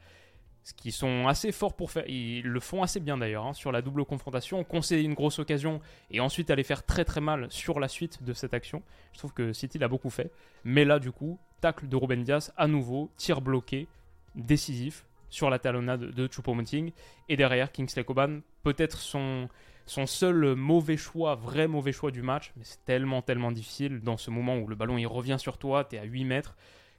Ce 0.64 0.74
qui 0.74 0.92
sont 0.92 1.26
assez 1.26 1.50
forts 1.50 1.74
pour 1.74 1.90
faire, 1.90 2.06
ils 2.06 2.42
le 2.42 2.60
font 2.60 2.82
assez 2.82 3.00
bien 3.00 3.16
d'ailleurs 3.16 3.46
hein, 3.46 3.54
sur 3.54 3.72
la 3.72 3.80
double 3.80 4.04
confrontation, 4.04 4.62
concéder 4.64 5.02
une 5.02 5.14
grosse 5.14 5.38
occasion 5.38 5.80
et 6.10 6.20
ensuite 6.20 6.50
aller 6.50 6.62
faire 6.62 6.84
très 6.84 7.06
très 7.06 7.22
mal 7.22 7.46
sur 7.50 7.80
la 7.80 7.88
suite 7.88 8.22
de 8.22 8.34
cette 8.34 8.52
action. 8.52 8.82
Je 9.14 9.18
trouve 9.18 9.32
que 9.32 9.54
City 9.54 9.78
l'a 9.78 9.88
beaucoup 9.88 10.10
fait, 10.10 10.30
mais 10.64 10.84
là 10.84 10.98
du 10.98 11.10
coup, 11.10 11.38
tacle 11.62 11.88
de 11.88 11.96
Ruben 11.96 12.22
Diaz 12.22 12.52
à 12.58 12.66
nouveau, 12.66 13.10
tir 13.16 13.40
bloqué, 13.40 13.88
décisif 14.34 15.06
sur 15.30 15.48
la 15.48 15.58
talonnade 15.58 16.02
de 16.02 16.28
Choupo-Moting 16.30 16.92
et 17.30 17.36
derrière 17.38 17.72
Kingsley 17.72 18.04
Coban 18.04 18.40
peut-être 18.62 18.98
son 18.98 19.48
son 19.90 20.06
seul 20.06 20.54
mauvais 20.54 20.96
choix, 20.96 21.34
vrai 21.34 21.66
mauvais 21.66 21.90
choix 21.90 22.12
du 22.12 22.22
match, 22.22 22.52
mais 22.54 22.62
c'est 22.62 22.84
tellement, 22.84 23.22
tellement 23.22 23.50
difficile 23.50 23.98
dans 24.02 24.16
ce 24.16 24.30
moment 24.30 24.56
où 24.56 24.68
le 24.68 24.76
ballon 24.76 24.96
il 24.98 25.06
revient 25.08 25.34
sur 25.36 25.58
toi, 25.58 25.82
tu 25.82 25.96
es 25.96 25.98
à 25.98 26.04
8 26.04 26.24
mètres. 26.26 26.56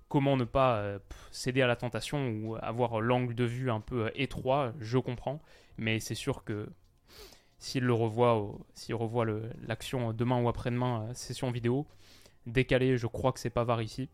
Comment 0.10 0.36
ne 0.36 0.44
pas 0.44 0.76
euh, 0.80 1.00
céder 1.32 1.62
à 1.62 1.68
la 1.68 1.78
tentation 1.78 2.28
ou 2.28 2.58
avoir 2.62 3.00
l'angle 3.00 3.34
de 3.34 3.46
vue 3.46 3.72
un 3.72 3.80
peu 3.80 4.08
euh, 4.08 4.10
étroit, 4.16 4.74
je 4.82 4.98
comprends. 4.98 5.42
Mais 5.78 6.02
c'est 6.02 6.16
sûr 6.16 6.44
que 6.44 6.68
s'il 7.60 7.86
le 7.86 7.94
revoit, 7.94 8.52
s'il 8.74 8.96
revoit 8.96 9.26
l'action 9.62 10.12
demain 10.12 10.42
ou 10.42 10.50
après-demain, 10.50 11.08
euh, 11.08 11.14
session 11.14 11.50
vidéo, 11.50 11.88
décalé, 12.46 12.98
je 12.98 13.08
crois 13.08 13.32
que 13.32 13.40
c'est 13.40 13.50
Pavard 13.50 13.82
ici, 13.82 14.10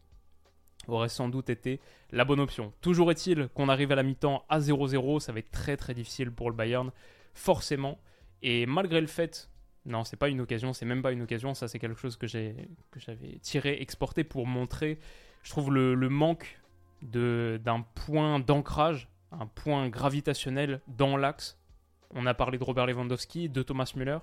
aurait 0.88 1.10
sans 1.10 1.30
doute 1.30 1.50
été 1.50 1.80
la 2.12 2.26
bonne 2.26 2.40
option. 2.40 2.72
Toujours 2.82 3.10
est-il 3.10 3.48
qu'on 3.56 3.70
arrive 3.70 3.92
à 3.92 3.96
la 3.96 4.04
mi-temps 4.04 4.46
à 4.50 4.60
0-0, 4.60 5.20
ça 5.20 5.32
va 5.32 5.40
être 5.40 5.50
très 5.50 5.78
très 5.78 5.96
difficile 5.96 6.30
pour 6.30 6.52
le 6.52 6.56
Bayern, 6.56 6.92
forcément. 7.34 7.98
Et 8.42 8.66
malgré 8.66 9.02
le 9.02 9.08
fait, 9.08 9.50
non, 9.86 10.04
c'est 10.04 10.18
pas 10.18 10.30
une 10.30 10.42
occasion, 10.42 10.74
c'est 10.74 10.86
même 10.86 11.02
pas 11.02 11.12
une 11.12 11.22
occasion, 11.22 11.54
ça 11.54 11.68
c'est 11.68 11.80
quelque 11.80 12.00
chose 12.00 12.18
que 12.18 12.28
j'avais 12.28 12.68
tiré, 13.42 13.82
exporté 13.82 14.24
pour 14.24 14.46
montrer, 14.46 15.00
je 15.44 15.50
trouve, 15.50 15.74
le, 15.74 15.96
manque 16.10 16.60
d'un 17.02 17.86
point 17.96 18.40
d'ancrage, 18.40 19.10
un 19.32 19.48
point 19.48 19.88
gravitationnel 19.90 20.82
dans 20.88 21.16
l'axe. 21.16 21.58
On 22.12 22.26
a 22.26 22.34
parlé 22.34 22.58
de 22.58 22.64
Robert 22.64 22.86
Lewandowski, 22.86 23.50
de 23.50 23.64
Thomas 23.64 23.92
Müller. 23.96 24.20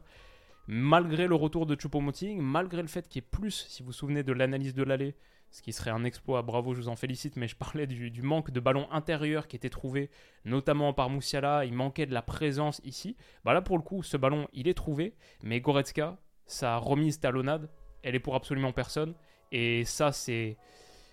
Malgré 0.67 1.27
le 1.27 1.35
retour 1.35 1.67
de 1.67 1.77
Choupo-Moting, 1.77 2.41
malgré 2.41 2.81
le 2.81 2.89
fait 2.89 3.07
qu'il 3.09 3.23
y 3.23 3.25
ait 3.25 3.29
plus, 3.31 3.67
si 3.69 3.83
vous 3.83 3.87
vous 3.87 3.93
souvenez 3.93 4.23
de 4.23 4.33
l'analyse 4.33 4.75
de 4.75 4.83
l'aller, 4.83 5.15
ce 5.55 5.63
qui 5.63 5.73
serait 5.73 5.93
un 5.93 6.03
exploit, 6.03 6.43
bravo, 6.43 6.75
je 6.75 6.81
vous 6.81 6.89
en 6.89 6.97
félicite, 6.97 7.37
mais 7.37 7.47
je 7.47 7.55
parlais 7.55 7.87
du, 7.87 8.23
manque 8.23 8.51
de 8.51 8.59
ballon 8.59 8.91
intérieur 8.91 9.47
qui 9.47 9.55
était 9.55 9.71
trouvé, 9.71 10.11
notamment 10.45 10.93
par 10.93 11.09
Moussiala, 11.09 11.65
il 11.65 11.73
manquait 11.73 12.07
de 12.07 12.13
la 12.13 12.23
présence 12.23 12.81
ici. 12.83 13.17
Bah 13.45 13.55
là, 13.55 13.63
pour 13.63 13.77
le 13.77 13.85
coup, 13.85 14.03
ce 14.03 14.17
ballon, 14.17 14.49
il 14.53 14.67
est 14.67 14.75
trouvé, 14.75 15.15
mais 15.45 15.61
Goretzka, 15.61 16.19
sa 16.45 16.79
remise 16.79 17.21
talonnade, 17.21 17.71
elle 18.03 18.17
est 18.17 18.21
pour 18.21 18.35
absolument 18.35 18.73
personne, 18.73 19.15
et 19.53 19.85
ça, 19.85 20.11
c'est 20.11 20.57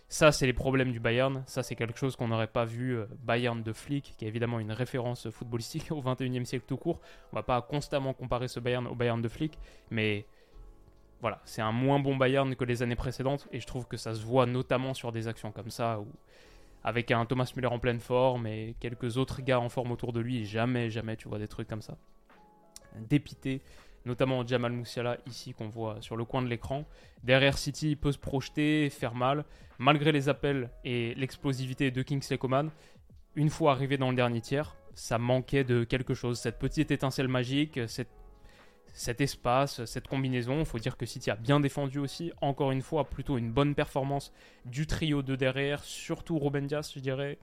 ça, 0.07 0.31
c'est 0.31 0.47
les 0.47 0.53
problèmes 0.53 0.91
du 0.91 0.99
Bayern. 0.99 1.43
Ça, 1.45 1.61
c'est 1.61 1.75
quelque 1.75 1.99
chose 1.99 2.15
qu'on 2.15 2.29
n'aurait 2.29 2.47
pas 2.47 2.65
vu. 2.65 2.97
Euh, 2.97 3.05
Bayern 3.23 3.61
de 3.61 3.71
Flick, 3.71 4.15
qui 4.17 4.25
est 4.25 4.27
évidemment 4.27 4.59
une 4.59 4.71
référence 4.71 5.29
footballistique 5.29 5.89
au 5.91 6.01
21e 6.01 6.45
siècle 6.45 6.65
tout 6.67 6.77
court. 6.77 6.99
On 7.31 7.35
va 7.35 7.43
pas 7.43 7.61
constamment 7.61 8.13
comparer 8.13 8.47
ce 8.47 8.59
Bayern 8.59 8.87
au 8.87 8.95
Bayern 8.95 9.21
de 9.21 9.29
Flick, 9.29 9.59
mais 9.91 10.25
voilà, 11.21 11.39
c'est 11.45 11.61
un 11.61 11.71
moins 11.71 11.99
bon 11.99 12.15
Bayern 12.15 12.55
que 12.55 12.65
les 12.65 12.83
années 12.83 12.95
précédentes. 12.95 13.47
Et 13.51 13.59
je 13.59 13.67
trouve 13.67 13.85
que 13.85 13.97
ça 13.97 14.15
se 14.15 14.25
voit 14.25 14.45
notamment 14.45 14.93
sur 14.93 15.11
des 15.11 15.27
actions 15.27 15.51
comme 15.51 15.69
ça, 15.69 15.99
où 15.99 16.07
avec 16.83 17.11
un 17.11 17.25
Thomas 17.25 17.51
Müller 17.55 17.67
en 17.67 17.79
pleine 17.79 17.99
forme 17.99 18.47
et 18.47 18.75
quelques 18.79 19.17
autres 19.17 19.41
gars 19.41 19.59
en 19.59 19.69
forme 19.69 19.91
autour 19.91 20.13
de 20.13 20.19
lui, 20.19 20.45
jamais, 20.45 20.89
jamais 20.89 21.15
tu 21.15 21.29
vois 21.29 21.37
des 21.37 21.47
trucs 21.47 21.67
comme 21.67 21.81
ça. 21.81 21.95
Dépité 23.07 23.61
notamment 24.05 24.45
Jamal 24.45 24.71
Moussiala 24.71 25.17
ici 25.27 25.53
qu'on 25.53 25.69
voit 25.69 25.97
sur 26.01 26.15
le 26.15 26.25
coin 26.25 26.41
de 26.41 26.47
l'écran. 26.47 26.85
Derrière 27.23 27.57
City, 27.57 27.91
il 27.91 27.97
peut 27.97 28.11
se 28.11 28.17
projeter, 28.17 28.89
faire 28.89 29.13
mal, 29.13 29.45
malgré 29.77 30.11
les 30.11 30.29
appels 30.29 30.69
et 30.83 31.13
l'explosivité 31.15 31.91
de 31.91 32.01
Kingsley 32.01 32.37
Coman. 32.37 32.69
Une 33.35 33.49
fois 33.49 33.71
arrivé 33.71 33.97
dans 33.97 34.09
le 34.09 34.15
dernier 34.15 34.41
tiers, 34.41 34.75
ça 34.93 35.17
manquait 35.17 35.63
de 35.63 35.83
quelque 35.83 36.13
chose, 36.13 36.39
cette 36.39 36.59
petite 36.59 36.91
étincelle 36.91 37.27
magique, 37.27 37.79
cet 38.93 39.21
espace, 39.21 39.85
cette 39.85 40.07
combinaison. 40.07 40.59
Il 40.59 40.65
faut 40.65 40.79
dire 40.79 40.97
que 40.97 41.05
City 41.05 41.31
a 41.31 41.35
bien 41.35 41.59
défendu 41.59 41.99
aussi. 41.99 42.31
Encore 42.41 42.71
une 42.71 42.81
fois, 42.81 43.09
plutôt 43.09 43.37
une 43.37 43.51
bonne 43.51 43.75
performance 43.75 44.33
du 44.65 44.87
trio 44.87 45.21
de 45.21 45.35
derrière, 45.35 45.83
surtout 45.83 46.39
Ruben 46.39 46.67
Dias, 46.67 46.91
je 46.93 46.99
dirais. 46.99 47.37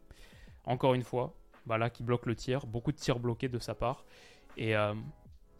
Encore 0.65 0.95
une 0.95 1.03
fois, 1.03 1.35
voilà, 1.67 1.91
qui 1.91 2.03
bloque 2.03 2.27
le 2.27 2.35
tir. 2.35 2.67
Beaucoup 2.67 2.93
de 2.93 2.99
tirs 2.99 3.19
bloqués 3.19 3.49
de 3.49 3.59
sa 3.59 3.75
part. 3.75 4.05
Et 4.57 4.77
euh, 4.77 4.95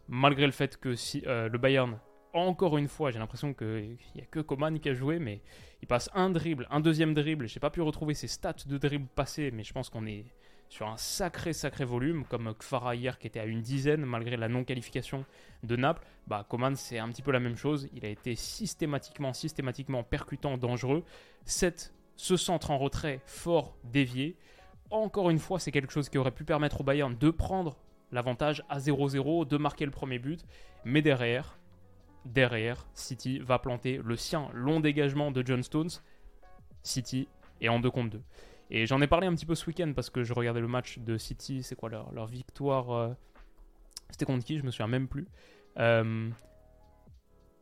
malgré 0.07 0.45
le 0.45 0.51
fait 0.51 0.77
que 0.77 0.95
euh, 1.27 1.49
le 1.49 1.57
Bayern, 1.57 1.97
encore 2.33 2.77
une 2.77 2.87
fois, 2.87 3.11
j'ai 3.11 3.19
l'impression 3.19 3.53
qu'il 3.53 3.97
n'y 4.15 4.21
a 4.21 4.25
que 4.25 4.39
Coman 4.39 4.79
qui 4.79 4.89
a 4.89 4.93
joué, 4.93 5.19
mais 5.19 5.41
il 5.81 5.87
passe 5.87 6.09
un 6.13 6.29
dribble, 6.29 6.67
un 6.69 6.79
deuxième 6.79 7.13
dribble. 7.13 7.47
Je 7.47 7.55
n'ai 7.55 7.59
pas 7.59 7.71
pu 7.71 7.81
retrouver 7.81 8.13
ses 8.13 8.27
stats 8.27 8.53
de 8.65 8.77
dribble 8.77 9.07
passés, 9.15 9.51
mais 9.51 9.63
je 9.63 9.73
pense 9.73 9.89
qu'on 9.89 10.05
est 10.05 10.25
sur 10.69 10.87
un 10.87 10.97
sacré, 10.97 11.51
sacré 11.51 11.83
volume, 11.83 12.23
comme 12.25 12.53
Kfara 12.53 12.95
hier 12.95 13.17
qui 13.17 13.27
était 13.27 13.39
à 13.39 13.45
une 13.45 13.61
dizaine 13.61 14.05
malgré 14.05 14.37
la 14.37 14.47
non-qualification 14.47 15.25
de 15.63 15.75
Naples. 15.75 16.05
Bah, 16.27 16.45
Coman, 16.47 16.75
c'est 16.75 16.99
un 16.99 17.09
petit 17.09 17.23
peu 17.23 17.31
la 17.31 17.39
même 17.39 17.57
chose. 17.57 17.89
Il 17.93 18.05
a 18.05 18.09
été 18.09 18.35
systématiquement, 18.35 19.33
systématiquement 19.33 20.03
percutant, 20.03 20.57
dangereux. 20.57 21.03
Cette, 21.43 21.93
ce 22.15 22.37
centre 22.37 22.69
en 22.69 22.77
retrait 22.77 23.19
fort, 23.25 23.75
dévié. 23.83 24.37
Encore 24.91 25.31
une 25.31 25.39
fois, 25.39 25.59
c'est 25.59 25.71
quelque 25.71 25.91
chose 25.91 26.07
qui 26.07 26.19
aurait 26.19 26.31
pu 26.31 26.45
permettre 26.45 26.81
au 26.81 26.83
Bayern 26.83 27.17
de 27.17 27.29
prendre 27.31 27.75
l'avantage 28.11 28.63
à 28.69 28.77
0-0 28.77 29.47
de 29.47 29.57
marquer 29.57 29.85
le 29.85 29.91
premier 29.91 30.19
but. 30.19 30.45
Mais 30.85 31.01
derrière, 31.01 31.57
derrière, 32.25 32.87
City 32.93 33.39
va 33.39 33.57
planter 33.57 33.99
le 34.03 34.15
sien. 34.15 34.49
Long 34.53 34.79
dégagement 34.79 35.31
de 35.31 35.45
John 35.45 35.63
Stones. 35.63 35.89
City 36.83 37.27
est 37.59 37.69
en 37.69 37.79
2 37.79 37.89
contre 37.89 38.11
2. 38.11 38.21
Et 38.69 38.85
j'en 38.85 39.01
ai 39.01 39.07
parlé 39.07 39.27
un 39.27 39.33
petit 39.33 39.45
peu 39.45 39.55
ce 39.55 39.65
week-end 39.65 39.91
parce 39.95 40.09
que 40.09 40.23
je 40.23 40.33
regardais 40.33 40.61
le 40.61 40.67
match 40.67 40.99
de 40.99 41.17
City. 41.17 41.63
C'est 41.63 41.75
quoi 41.75 41.89
leur, 41.89 42.27
victoire 42.27 42.91
euh, 42.91 43.09
C'était 44.09 44.25
contre 44.25 44.45
qui 44.45 44.57
Je 44.57 44.63
me 44.63 44.71
souviens 44.71 44.87
même 44.87 45.07
plus. 45.07 45.27
Euh, 45.77 46.29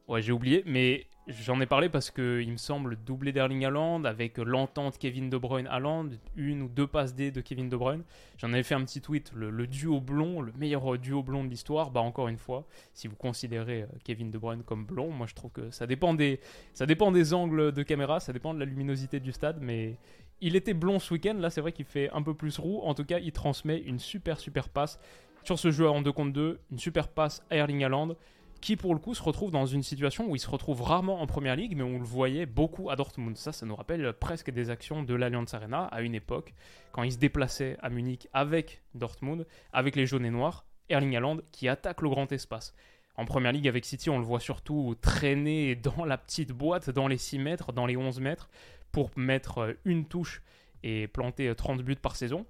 ouais, 0.07 0.21
j'ai 0.21 0.31
oublié. 0.31 0.63
Mais 0.65 1.07
J'en 1.27 1.59
ai 1.59 1.65
parlé 1.65 1.89
parce 1.89 2.09
qu'il 2.09 2.49
me 2.49 2.57
semble 2.57 2.95
doublé 2.95 3.33
d'Erling 3.33 3.65
Haaland 3.65 4.05
avec 4.05 4.37
l'entente 4.37 4.97
Kevin 4.97 5.29
De 5.29 5.37
Bruyne 5.37 5.67
Haaland, 5.67 6.07
une 6.37 6.61
ou 6.61 6.69
deux 6.69 6.87
passes 6.87 7.15
D 7.15 7.31
de 7.31 7.41
Kevin 7.41 7.67
De 7.67 7.75
Bruyne. 7.75 8.03
J'en 8.37 8.53
avais 8.53 8.63
fait 8.63 8.75
un 8.75 8.85
petit 8.85 9.01
tweet, 9.01 9.33
le, 9.35 9.67
duo 9.67 9.99
blond, 9.99 10.39
le 10.39 10.53
meilleur 10.53 10.97
duo 10.97 11.23
blond 11.23 11.43
de 11.43 11.49
l'histoire. 11.49 11.91
Bah 11.91 11.99
encore 11.99 12.29
une 12.29 12.37
fois, 12.37 12.65
si 12.93 13.09
vous 13.09 13.17
considérez 13.17 13.81
euh, 13.81 13.87
Kevin 14.05 14.31
De 14.31 14.37
Bruyne 14.37 14.63
comme 14.63 14.85
blond, 14.85 15.11
moi 15.11 15.27
je 15.27 15.35
trouve 15.35 15.51
que 15.51 15.69
ça 15.69 15.85
dépend 15.85 16.13
des, 16.13 16.39
ça 16.73 16.85
dépend 16.85 17.11
des 17.11 17.33
angles 17.33 17.73
de 17.73 17.83
caméra, 17.83 18.21
ça 18.21 18.31
dépend 18.31 18.53
de 18.53 18.59
la 18.59 18.65
luminosité 18.65 19.19
du 19.19 19.33
stade, 19.33 19.57
mais 19.59 19.97
il 20.41 20.55
était 20.55 20.73
blond 20.73 20.99
ce 20.99 21.13
week-end. 21.13 21.35
Là, 21.35 21.49
c'est 21.49 21.61
vrai 21.61 21.71
qu'il 21.71 21.85
fait 21.85 22.09
un 22.11 22.21
peu 22.21 22.33
plus 22.33 22.57
roux. 22.59 22.81
En 22.83 22.93
tout 22.93 23.05
cas, 23.05 23.19
il 23.19 23.31
transmet 23.31 23.79
une 23.79 23.99
super 23.99 24.39
super 24.39 24.69
passe 24.69 24.99
sur 25.43 25.57
ce 25.57 25.71
jeu 25.71 25.89
en 25.89 26.01
2 26.01 26.11
contre 26.11 26.33
2, 26.33 26.59
une 26.71 26.79
super 26.79 27.07
passe 27.07 27.43
à 27.49 27.55
Erling 27.55 27.83
Haaland 27.83 28.15
qui 28.61 28.75
pour 28.75 28.93
le 28.93 28.99
coup 28.99 29.13
se 29.13 29.23
retrouve 29.23 29.51
dans 29.51 29.65
une 29.65 29.83
situation 29.83 30.27
où 30.27 30.35
il 30.35 30.39
se 30.39 30.49
retrouve 30.49 30.81
rarement 30.81 31.21
en 31.21 31.27
première 31.27 31.55
ligue, 31.55 31.75
mais 31.75 31.83
on 31.83 31.99
le 31.99 32.03
voyait 32.03 32.45
beaucoup 32.45 32.89
à 32.89 32.95
Dortmund. 32.95 33.37
Ça, 33.37 33.51
ça 33.51 33.65
nous 33.65 33.75
rappelle 33.75 34.13
presque 34.13 34.51
des 34.51 34.69
actions 34.69 35.03
de 35.03 35.13
l'Allianz 35.13 35.53
Arena 35.53 35.83
à 35.85 36.01
une 36.01 36.15
époque, 36.15 36.53
quand 36.91 37.03
il 37.03 37.11
se 37.11 37.17
déplaçait 37.17 37.77
à 37.81 37.89
Munich 37.89 38.27
avec 38.33 38.81
Dortmund, 38.95 39.45
avec 39.73 39.95
les 39.95 40.05
jaunes 40.05 40.25
et 40.25 40.31
noirs, 40.31 40.65
Erling 40.89 41.15
Haaland 41.15 41.37
qui 41.51 41.67
attaque 41.67 42.01
le 42.01 42.09
grand 42.09 42.31
espace. 42.31 42.73
En 43.15 43.25
première 43.25 43.51
ligue 43.51 43.67
avec 43.67 43.83
City, 43.83 44.09
on 44.09 44.19
le 44.19 44.25
voit 44.25 44.39
surtout 44.39 44.95
traîner 45.01 45.75
dans 45.75 46.05
la 46.05 46.17
petite 46.17 46.51
boîte, 46.51 46.91
dans 46.91 47.07
les 47.07 47.17
6 47.17 47.39
mètres, 47.39 47.73
dans 47.73 47.87
les 47.87 47.97
11 47.97 48.19
mètres, 48.19 48.49
pour 48.97 49.11
mettre 49.15 49.77
une 49.85 50.07
touche 50.07 50.41
et 50.81 51.07
planter 51.07 51.53
30 51.53 51.83
buts 51.83 51.97
par 51.97 52.15
saison. 52.15 52.47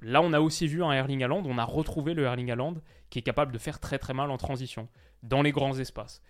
Là, 0.00 0.22
on 0.22 0.32
a 0.32 0.40
aussi 0.40 0.66
vu 0.66 0.82
un 0.82 0.90
Erling 0.90 1.22
Haaland, 1.22 1.44
on 1.46 1.56
a 1.56 1.62
retrouvé 1.62 2.14
le 2.14 2.24
Erling 2.24 2.50
Haaland 2.50 2.74
qui 3.10 3.20
est 3.20 3.22
capable 3.22 3.52
de 3.52 3.58
faire 3.58 3.78
très 3.78 3.96
très 3.96 4.12
mal 4.12 4.32
en 4.32 4.36
transition 4.36 4.88
dans 5.22 5.40
les 5.40 5.52
grands 5.52 5.78
espaces. 5.78 6.20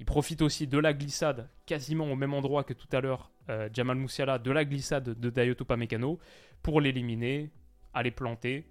Il 0.00 0.06
profite 0.06 0.42
aussi 0.42 0.66
de 0.66 0.76
la 0.76 0.92
glissade, 0.92 1.48
quasiment 1.66 2.10
au 2.10 2.16
même 2.16 2.34
endroit 2.34 2.64
que 2.64 2.72
tout 2.72 2.88
à 2.90 3.00
l'heure, 3.00 3.30
euh, 3.48 3.68
Jamal 3.72 3.96
Moussiala, 3.96 4.40
de 4.40 4.50
la 4.50 4.64
glissade 4.64 5.10
de 5.10 5.30
Dayoto 5.30 5.64
Pamecano, 5.64 6.18
pour 6.60 6.80
l'éliminer, 6.80 7.52
aller 7.94 8.10
planter, 8.10 8.66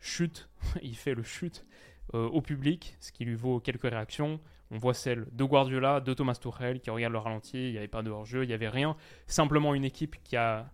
chute, 0.00 0.48
il 0.82 0.96
fait 0.96 1.12
le 1.14 1.22
chute 1.22 1.66
euh, 2.14 2.28
au 2.28 2.40
public, 2.40 2.96
ce 3.00 3.12
qui 3.12 3.24
lui 3.24 3.34
vaut 3.34 3.60
quelques 3.60 3.90
réactions. 3.90 4.40
On 4.70 4.78
voit 4.78 4.94
celle 4.94 5.26
de 5.32 5.44
Guardiola, 5.44 6.00
de 6.00 6.14
Thomas 6.14 6.34
Tuchel, 6.34 6.80
qui 6.80 6.90
regarde 6.90 7.12
le 7.12 7.18
ralenti, 7.18 7.68
il 7.68 7.72
n'y 7.72 7.78
avait 7.78 7.88
pas 7.88 8.02
de 8.02 8.10
hors-jeu, 8.10 8.44
il 8.44 8.48
n'y 8.48 8.54
avait 8.54 8.68
rien. 8.68 8.96
Simplement 9.26 9.74
une 9.74 9.84
équipe 9.84 10.16
qui 10.24 10.36
a 10.36 10.70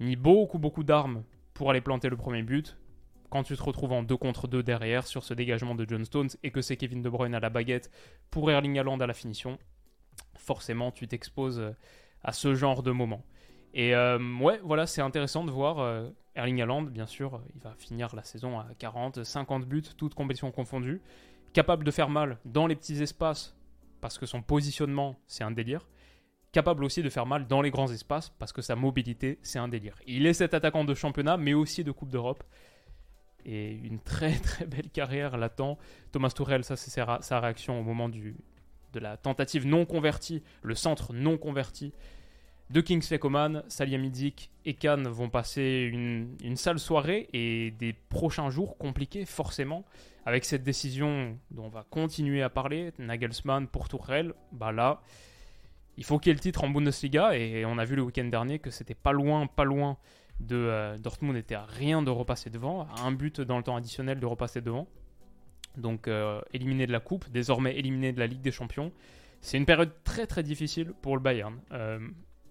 mis 0.00 0.16
beaucoup, 0.16 0.58
beaucoup 0.58 0.84
d'armes 0.84 1.24
pour 1.54 1.70
aller 1.70 1.80
planter 1.80 2.08
le 2.08 2.16
premier 2.16 2.42
but, 2.42 2.76
quand 3.30 3.42
tu 3.42 3.56
te 3.56 3.62
retrouves 3.62 3.92
en 3.92 4.02
2 4.02 4.16
contre 4.16 4.48
2 4.48 4.62
derrière 4.62 5.06
sur 5.06 5.24
ce 5.24 5.32
dégagement 5.32 5.74
de 5.74 5.86
John 5.88 6.04
Stones 6.04 6.28
et 6.42 6.50
que 6.50 6.60
c'est 6.60 6.76
Kevin 6.76 7.00
De 7.00 7.08
Bruyne 7.08 7.34
à 7.34 7.40
la 7.40 7.48
baguette 7.48 7.90
pour 8.30 8.50
Erling 8.50 8.78
Haaland 8.78 9.00
à 9.00 9.06
la 9.06 9.14
finition, 9.14 9.58
forcément 10.36 10.90
tu 10.90 11.08
t'exposes 11.08 11.74
à 12.22 12.32
ce 12.32 12.54
genre 12.54 12.82
de 12.82 12.90
moment. 12.90 13.24
Et 13.74 13.94
euh, 13.94 14.18
ouais, 14.38 14.60
voilà, 14.62 14.86
c'est 14.86 15.00
intéressant 15.00 15.44
de 15.44 15.50
voir 15.50 15.78
euh, 15.78 16.08
Erling 16.34 16.62
Haaland, 16.62 16.82
bien 16.82 17.06
sûr, 17.06 17.42
il 17.54 17.60
va 17.60 17.74
finir 17.74 18.14
la 18.16 18.24
saison 18.24 18.58
à 18.58 18.66
40, 18.78 19.22
50 19.22 19.66
buts, 19.66 19.82
toutes 19.96 20.14
compétitions 20.14 20.50
confondues, 20.50 21.02
capable 21.52 21.84
de 21.84 21.90
faire 21.90 22.08
mal 22.08 22.38
dans 22.44 22.66
les 22.66 22.76
petits 22.76 23.02
espaces 23.02 23.54
parce 24.00 24.18
que 24.18 24.26
son 24.26 24.42
positionnement, 24.42 25.16
c'est 25.26 25.44
un 25.44 25.50
délire 25.50 25.86
capable 26.52 26.84
aussi 26.84 27.02
de 27.02 27.08
faire 27.08 27.26
mal 27.26 27.46
dans 27.46 27.62
les 27.62 27.70
grands 27.70 27.90
espaces 27.90 28.28
parce 28.38 28.52
que 28.52 28.62
sa 28.62 28.76
mobilité, 28.76 29.38
c'est 29.42 29.58
un 29.58 29.68
délire. 29.68 29.96
Il 30.06 30.26
est 30.26 30.34
cet 30.34 30.54
attaquant 30.54 30.84
de 30.84 30.94
championnat, 30.94 31.38
mais 31.38 31.54
aussi 31.54 31.82
de 31.82 31.90
Coupe 31.90 32.10
d'Europe 32.10 32.44
et 33.44 33.72
une 33.72 33.98
très 33.98 34.32
très 34.38 34.66
belle 34.66 34.90
carrière 34.90 35.36
l'attend. 35.36 35.78
Thomas 36.12 36.30
Tourelle, 36.30 36.64
ça 36.64 36.76
c'est 36.76 36.90
sa 36.90 37.40
réaction 37.40 37.80
au 37.80 37.82
moment 37.82 38.08
du, 38.08 38.36
de 38.92 39.00
la 39.00 39.16
tentative 39.16 39.66
non 39.66 39.86
convertie, 39.86 40.42
le 40.62 40.74
centre 40.74 41.12
non 41.12 41.38
converti 41.38 41.92
de 42.72 42.80
Kingsley 42.80 43.18
Coman. 43.18 43.62
Salihamidzic 43.68 44.50
et 44.64 44.74
Khan 44.74 45.02
vont 45.06 45.28
passer 45.28 45.88
une, 45.92 46.56
sale 46.56 46.78
soirée 46.78 47.28
et 47.32 47.70
des 47.72 47.92
prochains 47.92 48.50
jours 48.50 48.78
compliqués 48.78 49.24
forcément. 49.26 49.84
Avec 50.24 50.44
cette 50.44 50.62
décision 50.62 51.36
dont 51.50 51.64
on 51.64 51.68
va 51.68 51.84
continuer 51.90 52.42
à 52.42 52.48
parler, 52.48 52.92
Nagelsmann 52.98 53.66
pour 53.66 53.88
Tourelle, 53.88 54.32
bah 54.52 54.72
là, 54.72 55.02
il 55.96 56.04
faut 56.04 56.18
qu'il 56.18 56.30
y 56.30 56.32
ait 56.32 56.34
le 56.34 56.40
titre 56.40 56.64
en 56.64 56.70
Bundesliga 56.70 57.36
et 57.36 57.64
on 57.66 57.76
a 57.76 57.84
vu 57.84 57.96
le 57.96 58.02
week-end 58.02 58.24
dernier 58.24 58.58
que 58.58 58.70
c'était 58.70 58.94
pas 58.94 59.12
loin, 59.12 59.46
pas 59.46 59.64
loin 59.64 59.98
de 60.40 60.56
euh, 60.56 60.96
Dortmund 60.96 61.36
était 61.36 61.54
à 61.54 61.64
rien 61.64 62.02
de 62.02 62.10
repasser 62.10 62.50
devant, 62.50 62.86
un 63.04 63.12
but 63.12 63.40
dans 63.40 63.58
le 63.58 63.62
temps 63.64 63.76
additionnel 63.76 64.18
de 64.18 64.26
repasser 64.26 64.60
devant. 64.60 64.88
Donc 65.76 66.06
euh, 66.06 66.40
éliminé 66.52 66.86
de 66.86 66.92
la 66.92 67.00
coupe, 67.00 67.28
désormais 67.30 67.76
éliminé 67.76 68.12
de 68.12 68.20
la 68.20 68.26
Ligue 68.26 68.42
des 68.42 68.52
Champions. 68.52 68.92
C'est 69.40 69.56
une 69.56 69.66
période 69.66 69.92
très 70.04 70.26
très 70.26 70.42
difficile 70.42 70.92
pour 71.02 71.16
le 71.16 71.22
Bayern. 71.22 71.58
Euh, 71.72 71.98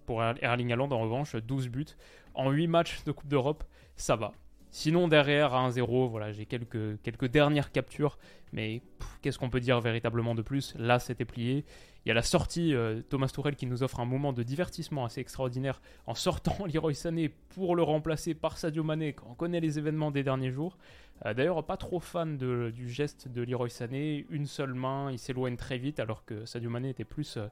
pour 0.06 0.24
Erling 0.24 0.72
Haaland 0.72 0.92
en 0.92 1.00
revanche, 1.00 1.36
12 1.36 1.70
buts 1.70 1.86
en 2.34 2.52
8 2.52 2.68
matchs 2.68 3.04
de 3.04 3.12
Coupe 3.12 3.28
d'Europe, 3.28 3.64
ça 3.96 4.16
va. 4.16 4.34
Sinon, 4.74 5.10
derrière, 5.10 5.54
à 5.54 5.70
1-0, 5.70 6.10
voilà, 6.10 6.32
j'ai 6.32 6.46
quelques, 6.46 7.26
dernières 7.26 7.74
captures, 7.74 8.18
mais 8.54 8.82
qu'est-ce 9.22 9.38
qu'on 9.38 9.50
peut 9.50 9.60
dire 9.60 9.82
véritablement 9.82 10.34
de 10.34 10.42
plus? 10.42 10.74
Là, 10.78 10.98
c'était 10.98 11.26
plié. 11.26 11.66
Il 12.06 12.10
y 12.10 12.12
a 12.12 12.14
la 12.14 12.22
sortie, 12.22 12.74
euh, 12.74 13.02
Thomas 13.10 13.28
Tourel 13.28 13.58
qui 13.58 13.66
nous 13.68 13.84
offre 13.84 14.00
un 14.00 14.06
moment 14.06 14.32
de 14.32 14.44
divertissement 14.44 15.04
assez 15.04 15.20
extraordinaire 15.20 15.82
en 16.08 16.16
sortant 16.16 16.66
Leroy 16.74 16.94
Sané 16.94 17.30
pour 17.50 17.76
le 17.76 17.84
remplacer 17.84 18.34
par 18.34 18.58
Sadio 18.58 18.82
Mané, 18.82 19.12
quand 19.12 19.28
on 19.30 19.36
connaît 19.36 19.60
les 19.60 19.78
événements 19.78 20.10
des 20.10 20.24
derniers 20.24 20.52
jours. 20.52 20.78
Euh, 21.26 21.34
d'ailleurs, 21.34 21.64
pas 21.66 21.78
trop 21.78 22.00
fan 22.00 22.38
du 22.38 22.90
geste 22.90 23.28
de 23.28 23.44
Leroy 23.44 23.70
Sané, 23.70 24.26
une 24.30 24.48
seule 24.48 24.74
main, 24.74 25.12
il 25.12 25.20
s'éloigne 25.20 25.58
très 25.58 25.78
vite, 25.78 26.00
alors 26.00 26.24
que 26.24 26.46
Sadio 26.46 26.70
Mané 26.70 26.90
était 26.90 27.04
plus 27.04 27.36
euh, 27.36 27.48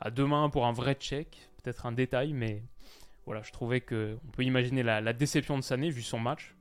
à 0.00 0.10
deux 0.10 0.26
mains 0.26 0.48
pour 0.48 0.66
un 0.66 0.72
vrai 0.72 0.94
check, 0.94 1.48
peut-être 1.62 1.86
un 1.86 1.92
détail, 1.92 2.32
mais 2.32 2.62
voilà, 3.26 3.42
je 3.42 3.52
trouvais 3.52 3.80
que 3.80 4.18
on 4.26 4.30
peut 4.30 4.42
imaginer 4.42 4.82
la, 4.82 5.12
déception 5.12 5.56
de 5.56 5.62
Sané 5.62 5.90
vu 5.90 6.02
son 6.02 6.18
match 6.18 6.56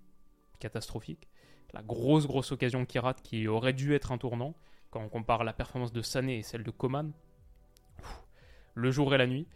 catastrophique, 0.60 1.28
la 1.73 1.82
grosse 1.82 2.28
grosse 2.28 2.52
occasion 2.52 2.86
qui 2.86 2.99
rate 2.99 3.21
qui 3.21 3.47
aurait 3.47 3.73
dû 3.73 3.95
être 3.95 4.12
un 4.12 4.17
tournant 4.17 4.56
quand 4.91 5.02
on 5.02 5.10
compare 5.10 5.43
la 5.43 5.54
performance 5.54 5.93
de 5.93 6.02
Sané 6.02 6.39
et 6.39 6.43
celle 6.43 6.63
de 6.63 6.71
Coman. 6.71 7.12
Le 8.75 8.91
jour 8.91 9.13
et 9.13 9.17
la 9.17 9.28
nuit, 9.28 9.47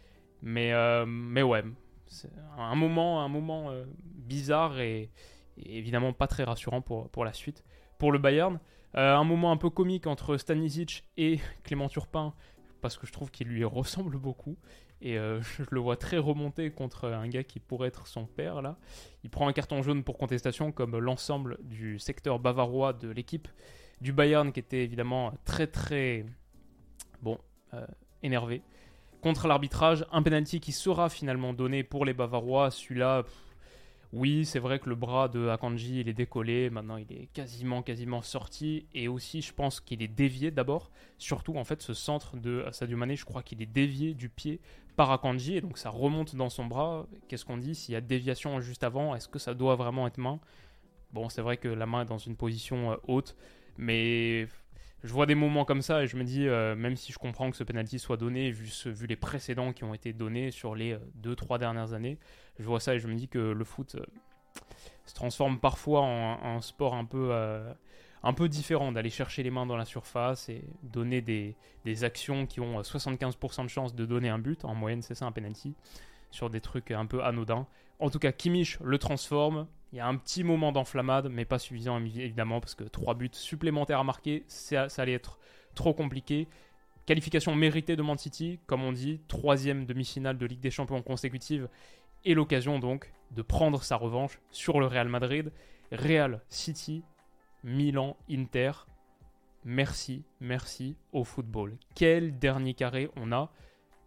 mais 0.42 0.72
euh, 0.72 1.06
mais 1.06 1.42
ouais, 1.42 1.62
c'est 2.06 2.30
un 2.58 2.74
moment 2.74 3.22
un 3.22 3.28
moment 3.28 3.70
euh, 3.70 3.84
bizarre 4.02 4.80
et, 4.80 5.10
évidemment 5.56 6.12
pas 6.12 6.26
très 6.26 6.44
rassurant 6.44 6.80
pour 6.80 7.10
pour 7.10 7.24
la 7.24 7.32
suite. 7.32 7.64
Pour 7.98 8.12
le 8.12 8.18
Bayern, 8.18 8.58
euh, 8.96 9.14
un 9.14 9.24
moment 9.24 9.50
un 9.50 9.56
peu 9.56 9.70
comique 9.70 10.06
entre 10.06 10.36
Stanisic 10.36 11.04
et 11.16 11.40
Clément 11.64 11.88
Turpin 11.88 12.34
parce 12.84 12.98
que 12.98 13.06
je 13.06 13.12
trouve 13.12 13.30
qu'il 13.30 13.48
lui 13.48 13.64
ressemble 13.64 14.18
beaucoup. 14.18 14.58
Et 15.00 15.18
euh, 15.18 15.40
je 15.58 15.62
le 15.70 15.80
vois 15.80 15.96
très 15.96 16.18
remonté 16.18 16.70
contre 16.70 17.08
un 17.08 17.26
gars 17.28 17.42
qui 17.42 17.58
pourrait 17.58 17.88
être 17.88 18.06
son 18.06 18.26
père 18.26 18.60
là. 18.60 18.76
Il 19.22 19.30
prend 19.30 19.48
un 19.48 19.54
carton 19.54 19.82
jaune 19.82 20.04
pour 20.04 20.18
contestation 20.18 20.70
comme 20.70 20.98
l'ensemble 20.98 21.56
du 21.62 21.98
secteur 21.98 22.38
bavarois 22.38 22.92
de 22.92 23.08
l'équipe 23.08 23.48
du 24.02 24.12
Bayern 24.12 24.52
qui 24.52 24.60
était 24.60 24.84
évidemment 24.84 25.32
très 25.46 25.66
très 25.66 26.26
bon 27.22 27.38
euh, 27.72 27.86
énervé 28.22 28.60
contre 29.22 29.48
l'arbitrage. 29.48 30.04
Un 30.12 30.22
penalty 30.22 30.60
qui 30.60 30.72
sera 30.72 31.08
finalement 31.08 31.54
donné 31.54 31.84
pour 31.84 32.04
les 32.04 32.12
Bavarois. 32.12 32.70
Celui-là, 32.70 33.22
oui, 34.14 34.44
c'est 34.44 34.60
vrai 34.60 34.78
que 34.78 34.88
le 34.88 34.94
bras 34.94 35.28
de 35.28 35.48
Akanji, 35.48 36.00
il 36.00 36.08
est 36.08 36.14
décollé, 36.14 36.70
maintenant 36.70 36.96
il 36.96 37.10
est 37.10 37.26
quasiment, 37.32 37.82
quasiment 37.82 38.22
sorti, 38.22 38.86
et 38.94 39.08
aussi 39.08 39.42
je 39.42 39.52
pense 39.52 39.80
qu'il 39.80 40.02
est 40.02 40.08
dévié 40.08 40.52
d'abord, 40.52 40.92
surtout 41.18 41.56
en 41.56 41.64
fait 41.64 41.82
ce 41.82 41.94
centre 41.94 42.36
de 42.36 42.64
Sadio 42.70 42.96
Mané, 42.96 43.16
je 43.16 43.24
crois 43.24 43.42
qu'il 43.42 43.60
est 43.60 43.66
dévié 43.66 44.14
du 44.14 44.28
pied 44.28 44.60
par 44.96 45.10
Akanji, 45.10 45.56
et 45.56 45.60
donc 45.60 45.78
ça 45.78 45.90
remonte 45.90 46.36
dans 46.36 46.48
son 46.48 46.66
bras, 46.66 47.06
qu'est-ce 47.26 47.44
qu'on 47.44 47.56
dit? 47.56 47.74
S'il 47.74 47.94
y 47.94 47.96
a 47.96 48.00
déviation 48.00 48.60
juste 48.60 48.84
avant, 48.84 49.16
est-ce 49.16 49.28
que 49.28 49.40
ça 49.40 49.52
doit 49.52 49.74
vraiment 49.74 50.06
être 50.06 50.18
main? 50.18 50.38
Bon, 51.12 51.28
c'est 51.28 51.42
vrai 51.42 51.56
que 51.56 51.68
la 51.68 51.86
main 51.86 52.02
est 52.02 52.06
dans 52.08 52.18
une 52.18 52.36
position 52.36 52.92
euh, 52.92 52.96
haute, 53.08 53.36
mais 53.78 54.46
je 55.04 55.12
vois 55.12 55.26
des 55.26 55.34
moments 55.34 55.66
comme 55.66 55.82
ça 55.82 56.02
et 56.02 56.06
je 56.06 56.16
me 56.16 56.24
dis, 56.24 56.48
euh, 56.48 56.74
même 56.74 56.96
si 56.96 57.12
je 57.12 57.18
comprends 57.18 57.50
que 57.50 57.58
ce 57.58 57.62
penalty 57.62 57.98
soit 57.98 58.16
donné, 58.16 58.50
vu, 58.50 58.70
les 59.06 59.16
précédents 59.16 59.74
qui 59.74 59.84
ont 59.84 59.92
été 59.92 60.14
donnés 60.14 60.50
sur 60.50 60.74
les 60.74 60.96
2-3 61.22 61.56
euh, 61.56 61.58
dernières 61.58 61.92
années, 61.92 62.18
je 62.58 62.64
vois 62.64 62.80
ça 62.80 62.94
et 62.94 62.98
je 62.98 63.06
me 63.06 63.14
dis 63.14 63.28
que 63.28 63.38
le 63.38 63.64
foot 63.64 63.96
euh, 63.96 64.04
se 65.04 65.14
transforme 65.14 65.58
parfois 65.58 66.00
en, 66.00 66.62
sport 66.62 66.94
un 66.94 67.04
peu, 67.04 67.34
un 68.22 68.32
peu 68.32 68.48
différent, 68.48 68.92
d'aller 68.92 69.10
chercher 69.10 69.42
les 69.42 69.50
mains 69.50 69.66
dans 69.66 69.76
la 69.76 69.84
surface 69.84 70.48
et 70.48 70.64
donner 70.82 71.20
des, 71.20 71.54
des 71.84 72.04
actions 72.04 72.46
qui 72.46 72.60
ont 72.60 72.80
75% 72.80 73.64
de 73.64 73.68
chance 73.68 73.94
de 73.94 74.06
donner 74.06 74.30
un 74.30 74.38
but. 74.38 74.64
En 74.64 74.74
moyenne, 74.74 75.02
c'est 75.02 75.14
ça 75.14 75.26
un 75.26 75.32
penalty, 75.32 75.74
sur 76.30 76.48
des 76.48 76.62
trucs 76.62 76.92
un 76.92 77.04
peu 77.04 77.22
anodins. 77.22 77.66
En 77.98 78.10
tout 78.10 78.18
cas, 78.18 78.32
Kimmich 78.32 78.78
le 78.80 78.98
transforme. 78.98 79.66
Il 79.92 79.98
y 79.98 80.00
a 80.00 80.08
un 80.08 80.16
petit 80.16 80.42
moment 80.42 80.72
d'enflammade, 80.72 81.28
mais 81.30 81.44
pas 81.44 81.60
suffisant 81.60 81.98
évidemment, 82.00 82.60
parce 82.60 82.74
que 82.74 82.82
trois 82.82 83.14
buts 83.14 83.30
supplémentaires 83.32 84.00
à 84.00 84.04
marquer, 84.04 84.42
ça, 84.48 84.88
allait 84.96 85.12
être 85.12 85.38
trop 85.76 85.94
compliqué. 85.94 86.48
Qualification 87.06 87.54
méritée 87.54 87.94
de 87.94 88.02
Man 88.02 88.18
City, 88.18 88.58
comme 88.66 88.82
on 88.82 88.90
dit, 88.90 89.20
troisième 89.28 89.86
demi-finale 89.86 90.36
de 90.36 90.46
Ligue 90.46 90.60
des 90.60 90.72
Champions 90.72 91.00
consécutive, 91.00 91.68
et 92.24 92.34
l'occasion 92.34 92.80
donc 92.80 93.12
de 93.30 93.42
prendre 93.42 93.84
sa 93.84 93.94
revanche 93.94 94.40
sur 94.50 94.80
le 94.80 94.86
Real 94.86 95.08
Madrid. 95.08 95.52
Real 95.92 96.40
City, 96.48 97.04
Milan, 97.62 98.16
Inter. 98.28 98.72
Merci, 99.64 100.24
merci 100.40 100.96
au 101.12 101.22
football. 101.22 101.76
Quel 101.94 102.38
dernier 102.38 102.74
carré 102.74 103.10
on 103.14 103.30
a, 103.30 103.52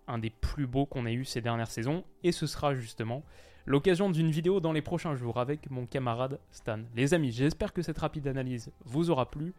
un 0.08 0.18
des 0.18 0.30
plus 0.30 0.68
beaux 0.68 0.86
qu'on 0.86 1.06
ait 1.06 1.14
eu 1.14 1.24
ces 1.24 1.42
dernières 1.42 1.72
saisons, 1.72 2.04
et 2.24 2.34
ce 2.34 2.46
sera 2.46 2.76
justement 2.76 3.24
l'occasion 3.68 4.10
d'une 4.10 4.32
vidéo 4.32 4.60
dans 4.60 4.72
les 4.72 4.82
prochains 4.82 5.16
jours 5.16 5.38
avec 5.38 5.70
mon 5.70 5.86
camarade 5.86 6.40
Stan. 6.52 6.80
Les 6.96 7.14
amis, 7.14 7.32
j'espère 7.32 7.74
que 7.74 7.84
cette 7.84 8.00
rapide 8.00 8.28
analyse 8.28 8.72
vous 8.86 9.12
aura 9.12 9.30
plu. 9.30 9.54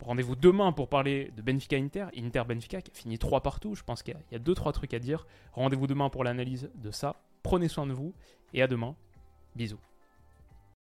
Rendez-vous 0.00 0.36
demain 0.36 0.72
pour 0.72 0.88
parler 0.88 1.30
de 1.36 1.42
Benfica 1.42 1.76
Inter, 1.76 2.06
Inter 2.16 2.44
Benfica 2.48 2.80
qui 2.80 2.90
a 2.90 2.94
fini 2.94 3.18
3 3.18 3.40
partout. 3.42 3.74
Je 3.74 3.82
pense 3.82 4.02
qu'il 4.02 4.16
y 4.30 4.34
a 4.34 4.38
2-3 4.38 4.72
trucs 4.72 4.94
à 4.94 4.98
dire. 4.98 5.26
Rendez-vous 5.52 5.86
demain 5.86 6.08
pour 6.08 6.24
l'analyse 6.24 6.70
de 6.76 6.90
ça. 6.90 7.16
Prenez 7.42 7.68
soin 7.68 7.86
de 7.86 7.92
vous 7.92 8.14
et 8.54 8.62
à 8.62 8.68
demain. 8.68 8.94
Bisous. 9.54 9.91